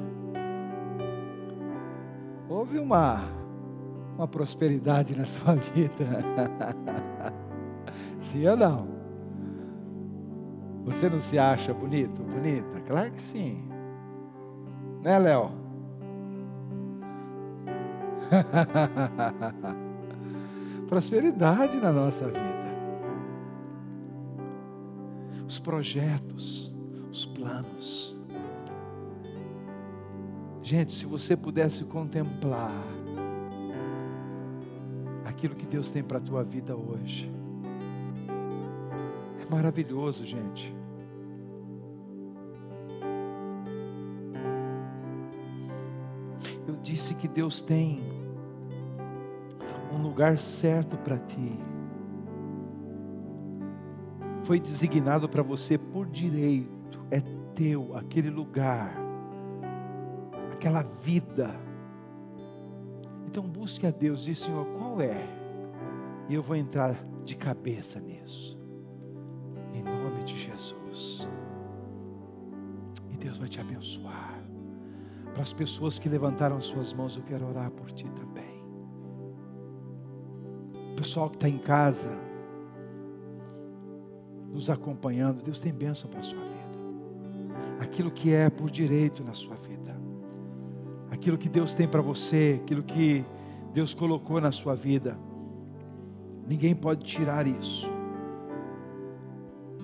Houve 2.47 2.77
uma, 2.77 3.23
uma 4.15 4.27
prosperidade 4.27 5.17
na 5.17 5.25
sua 5.25 5.55
vida. 5.73 6.05
sim 8.19 8.47
ou 8.47 8.55
não? 8.55 8.87
Você 10.85 11.09
não 11.09 11.19
se 11.19 11.39
acha 11.39 11.73
bonito, 11.73 12.21
bonita? 12.21 12.81
Claro 12.85 13.11
que 13.11 13.21
sim. 13.21 13.63
Né, 15.01 15.17
Léo? 15.17 15.49
prosperidade 20.87 21.77
na 21.77 21.91
nossa 21.91 22.27
vida. 22.27 22.62
Os 25.53 25.59
projetos 25.59 26.73
os 27.11 27.27
planos. 27.27 28.17
Gente, 30.63 30.91
se 30.91 31.05
você 31.05 31.37
pudesse 31.37 31.83
contemplar 31.83 32.73
aquilo 35.23 35.53
que 35.53 35.67
Deus 35.67 35.91
tem 35.91 36.01
para 36.01 36.17
a 36.17 36.21
tua 36.21 36.43
vida 36.43 36.75
hoje, 36.75 37.31
é 39.39 39.53
maravilhoso, 39.53 40.25
gente. 40.25 40.75
Eu 46.67 46.77
disse 46.81 47.13
que 47.13 47.27
Deus 47.27 47.61
tem 47.61 48.01
um 49.93 50.01
lugar 50.01 50.39
certo 50.39 50.97
para 50.97 51.19
ti. 51.19 51.72
Foi 54.43 54.59
designado 54.59 55.27
para 55.29 55.41
você 55.41 55.77
por 55.77 56.05
direito 56.07 56.83
é 57.13 57.21
teu, 57.53 57.95
aquele 57.95 58.29
lugar, 58.31 58.91
aquela 60.51 60.81
vida. 60.81 61.51
Então 63.27 63.43
busque 63.43 63.85
a 63.85 63.91
Deus 63.91 64.23
e 64.23 64.31
diz, 64.31 64.39
Senhor, 64.39 64.65
qual 64.77 64.99
é? 64.99 65.23
E 66.27 66.33
eu 66.33 66.41
vou 66.41 66.55
entrar 66.55 66.95
de 67.23 67.35
cabeça 67.35 67.99
nisso. 67.99 68.59
Em 69.73 69.83
nome 69.83 70.23
de 70.23 70.37
Jesus. 70.37 71.27
E 73.11 73.17
Deus 73.17 73.37
vai 73.37 73.47
te 73.47 73.59
abençoar. 73.59 74.43
Para 75.33 75.43
as 75.43 75.53
pessoas 75.53 75.97
que 75.97 76.09
levantaram 76.09 76.59
suas 76.61 76.93
mãos, 76.93 77.15
eu 77.15 77.23
quero 77.23 77.47
orar 77.47 77.69
por 77.71 77.91
ti 77.91 78.09
também. 78.11 78.63
Pessoal 80.95 81.29
que 81.29 81.37
está 81.37 81.49
em 81.49 81.57
casa, 81.57 82.09
nos 84.53 84.69
acompanhando, 84.69 85.41
Deus 85.41 85.59
tem 85.59 85.73
bênção 85.73 86.09
para 86.09 86.19
a 86.19 86.23
sua 86.23 86.39
vida. 86.39 86.53
Aquilo 87.79 88.11
que 88.11 88.31
é 88.31 88.49
por 88.49 88.69
direito 88.69 89.23
na 89.23 89.33
sua 89.33 89.55
vida, 89.55 89.99
aquilo 91.09 91.37
que 91.37 91.49
Deus 91.49 91.75
tem 91.75 91.87
para 91.87 92.01
você, 92.01 92.59
aquilo 92.63 92.83
que 92.83 93.25
Deus 93.73 93.93
colocou 93.95 94.39
na 94.39 94.51
sua 94.51 94.75
vida. 94.75 95.17
Ninguém 96.47 96.75
pode 96.75 97.03
tirar 97.03 97.47
isso, 97.47 97.89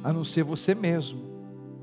a 0.04 0.14
não 0.14 0.24
ser 0.24 0.44
você 0.44 0.76
mesmo, 0.76 1.22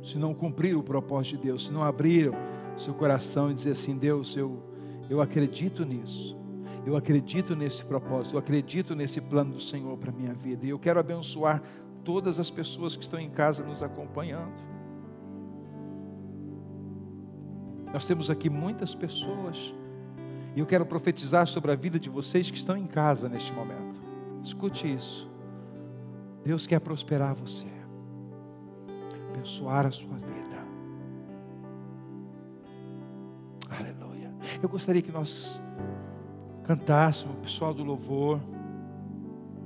se 0.02 0.16
não 0.18 0.32
cumprir 0.32 0.76
o 0.76 0.82
propósito 0.82 1.36
de 1.36 1.48
Deus, 1.48 1.66
se 1.66 1.72
não 1.72 1.82
abrir 1.82 2.32
seu 2.76 2.94
coração 2.94 3.50
e 3.50 3.54
dizer 3.54 3.72
assim: 3.72 3.96
Deus, 3.96 4.36
eu, 4.36 4.62
eu 5.10 5.20
acredito 5.20 5.84
nisso, 5.84 6.36
eu 6.84 6.96
acredito 6.96 7.56
nesse 7.56 7.84
propósito, 7.84 8.36
eu 8.36 8.38
acredito 8.38 8.94
nesse 8.94 9.20
plano 9.20 9.54
do 9.54 9.60
Senhor 9.60 9.96
para 9.98 10.10
a 10.10 10.14
minha 10.14 10.34
vida, 10.34 10.64
e 10.64 10.68
eu 10.68 10.78
quero 10.78 11.00
abençoar 11.00 11.62
todas 12.06 12.38
as 12.38 12.48
pessoas 12.48 12.94
que 12.96 13.02
estão 13.02 13.18
em 13.18 13.28
casa 13.28 13.64
nos 13.64 13.82
acompanhando. 13.82 14.54
Nós 17.92 18.04
temos 18.04 18.30
aqui 18.30 18.48
muitas 18.48 18.94
pessoas. 18.94 19.74
E 20.54 20.60
eu 20.60 20.64
quero 20.64 20.86
profetizar 20.86 21.48
sobre 21.48 21.72
a 21.72 21.74
vida 21.74 21.98
de 21.98 22.08
vocês 22.08 22.48
que 22.48 22.56
estão 22.56 22.76
em 22.76 22.86
casa 22.86 23.28
neste 23.28 23.52
momento. 23.52 24.00
Escute 24.42 24.90
isso. 24.90 25.28
Deus 26.44 26.64
quer 26.64 26.78
prosperar 26.78 27.34
você, 27.34 27.66
abençoar 29.28 29.84
a 29.84 29.90
sua 29.90 30.14
vida. 30.14 30.64
Aleluia. 33.68 34.32
Eu 34.62 34.68
gostaria 34.68 35.02
que 35.02 35.10
nós 35.10 35.60
cantássemos, 36.62 37.36
o 37.36 37.40
pessoal 37.40 37.74
do 37.74 37.82
louvor 37.82 38.40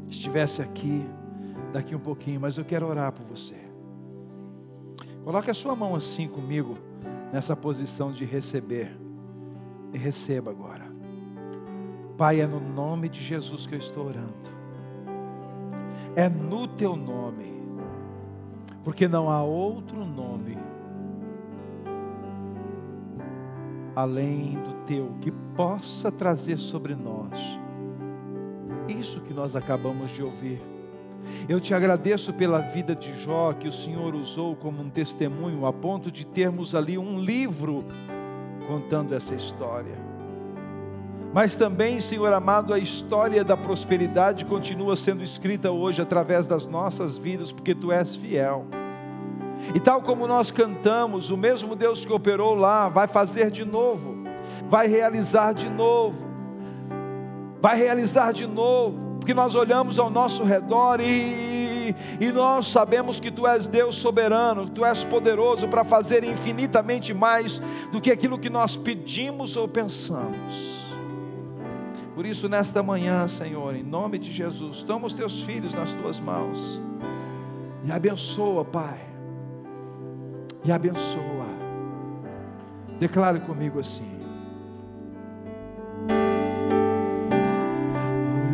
estivesse 0.08 0.62
aqui 0.62 1.04
daqui 1.72 1.94
um 1.94 2.00
pouquinho, 2.00 2.40
mas 2.40 2.58
eu 2.58 2.64
quero 2.64 2.86
orar 2.86 3.12
por 3.12 3.24
você. 3.24 3.56
Coloque 5.24 5.50
a 5.50 5.54
sua 5.54 5.76
mão 5.76 5.94
assim 5.94 6.28
comigo, 6.28 6.76
nessa 7.32 7.54
posição 7.54 8.12
de 8.12 8.24
receber. 8.24 8.96
E 9.92 9.98
receba 9.98 10.50
agora. 10.50 10.86
Pai, 12.16 12.40
é 12.40 12.46
no 12.46 12.60
nome 12.60 13.08
de 13.08 13.22
Jesus 13.22 13.66
que 13.66 13.74
eu 13.74 13.78
estou 13.78 14.06
orando. 14.06 14.50
É 16.14 16.28
no 16.28 16.68
teu 16.68 16.96
nome. 16.96 17.50
Porque 18.84 19.08
não 19.08 19.30
há 19.30 19.42
outro 19.42 20.04
nome 20.04 20.56
além 23.94 24.54
do 24.54 24.84
teu 24.86 25.12
que 25.20 25.30
possa 25.54 26.10
trazer 26.10 26.56
sobre 26.56 26.94
nós 26.94 27.60
isso 28.88 29.20
que 29.20 29.32
nós 29.32 29.54
acabamos 29.54 30.10
de 30.10 30.22
ouvir. 30.22 30.60
Eu 31.48 31.60
te 31.60 31.74
agradeço 31.74 32.32
pela 32.32 32.60
vida 32.60 32.94
de 32.94 33.12
Jó, 33.18 33.52
que 33.52 33.68
o 33.68 33.72
Senhor 33.72 34.14
usou 34.14 34.54
como 34.56 34.82
um 34.82 34.90
testemunho, 34.90 35.66
a 35.66 35.72
ponto 35.72 36.10
de 36.10 36.26
termos 36.26 36.74
ali 36.74 36.96
um 36.98 37.18
livro 37.18 37.84
contando 38.66 39.14
essa 39.14 39.34
história. 39.34 40.10
Mas 41.32 41.54
também, 41.54 42.00
Senhor 42.00 42.32
amado, 42.32 42.74
a 42.74 42.78
história 42.78 43.44
da 43.44 43.56
prosperidade 43.56 44.44
continua 44.44 44.96
sendo 44.96 45.22
escrita 45.22 45.70
hoje 45.70 46.02
através 46.02 46.46
das 46.46 46.66
nossas 46.66 47.16
vidas, 47.16 47.52
porque 47.52 47.74
Tu 47.74 47.92
és 47.92 48.16
fiel. 48.16 48.66
E 49.74 49.78
tal 49.78 50.02
como 50.02 50.26
nós 50.26 50.50
cantamos, 50.50 51.30
o 51.30 51.36
mesmo 51.36 51.76
Deus 51.76 52.04
que 52.04 52.12
operou 52.12 52.54
lá 52.54 52.88
vai 52.88 53.06
fazer 53.06 53.50
de 53.50 53.64
novo, 53.64 54.24
vai 54.68 54.88
realizar 54.88 55.52
de 55.52 55.68
novo 55.68 56.30
vai 57.60 57.76
realizar 57.76 58.32
de 58.32 58.46
novo, 58.46 58.98
porque 59.20 59.34
nós 59.34 59.54
olhamos 59.54 59.98
ao 59.98 60.08
nosso 60.08 60.42
redor 60.42 60.98
e, 60.98 61.94
e 62.18 62.32
nós 62.32 62.68
sabemos 62.68 63.20
que 63.20 63.30
Tu 63.30 63.46
és 63.46 63.66
Deus 63.66 63.96
soberano, 63.96 64.70
Tu 64.70 64.82
és 64.82 65.04
poderoso 65.04 65.68
para 65.68 65.84
fazer 65.84 66.24
infinitamente 66.24 67.12
mais 67.12 67.60
do 67.92 68.00
que 68.00 68.10
aquilo 68.10 68.38
que 68.38 68.48
nós 68.48 68.78
pedimos 68.78 69.58
ou 69.58 69.68
pensamos. 69.68 70.80
Por 72.14 72.24
isso, 72.24 72.48
nesta 72.48 72.82
manhã, 72.82 73.28
Senhor, 73.28 73.76
em 73.76 73.82
nome 73.82 74.18
de 74.18 74.32
Jesus, 74.32 74.82
toma 74.82 75.06
os 75.06 75.12
teus 75.12 75.42
filhos 75.42 75.74
nas 75.74 75.92
tuas 75.92 76.18
mãos 76.18 76.80
e 77.84 77.92
abençoa, 77.92 78.64
Pai, 78.64 79.00
e 80.64 80.72
abençoa. 80.72 81.46
Declare 82.98 83.40
comigo 83.40 83.78
assim. 83.78 84.19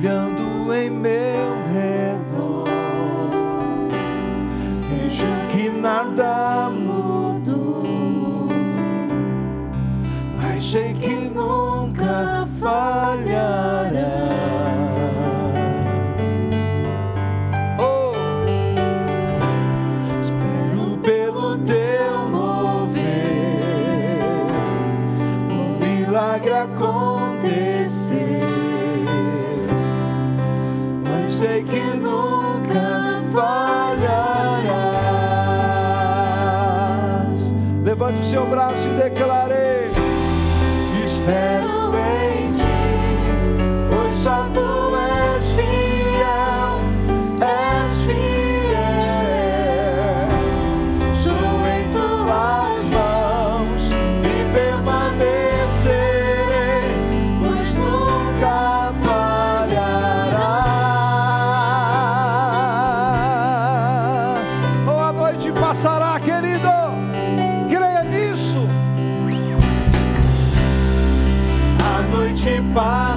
Olhando 0.07 0.73
em 0.73 0.89
meu 0.89 1.49
redor, 1.73 2.65
vejo 4.89 5.27
que 5.51 5.69
nada 5.69 6.71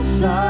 side. 0.01 0.48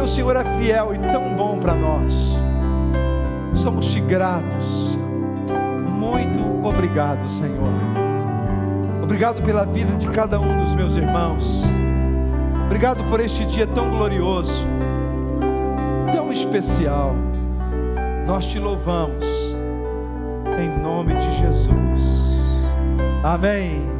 Porque 0.00 0.02
o 0.02 0.08
Senhor 0.08 0.34
é 0.36 0.44
fiel 0.58 0.94
e 0.94 0.98
tão 1.12 1.34
bom 1.34 1.58
para 1.58 1.74
nós. 1.74 2.14
Somos 3.54 3.86
te 3.86 4.00
gratos. 4.00 4.96
Muito 5.90 6.66
obrigado, 6.66 7.28
Senhor. 7.28 7.68
Obrigado 9.02 9.42
pela 9.42 9.66
vida 9.66 9.94
de 9.96 10.08
cada 10.08 10.40
um 10.40 10.64
dos 10.64 10.74
meus 10.74 10.96
irmãos. 10.96 11.62
Obrigado 12.64 13.04
por 13.10 13.20
este 13.20 13.44
dia 13.44 13.66
tão 13.66 13.90
glorioso, 13.90 14.64
tão 16.12 16.32
especial. 16.32 17.14
Nós 18.26 18.46
te 18.46 18.58
louvamos, 18.58 19.24
em 20.58 20.82
nome 20.82 21.14
de 21.14 21.38
Jesus. 21.38 22.00
Amém. 23.22 23.99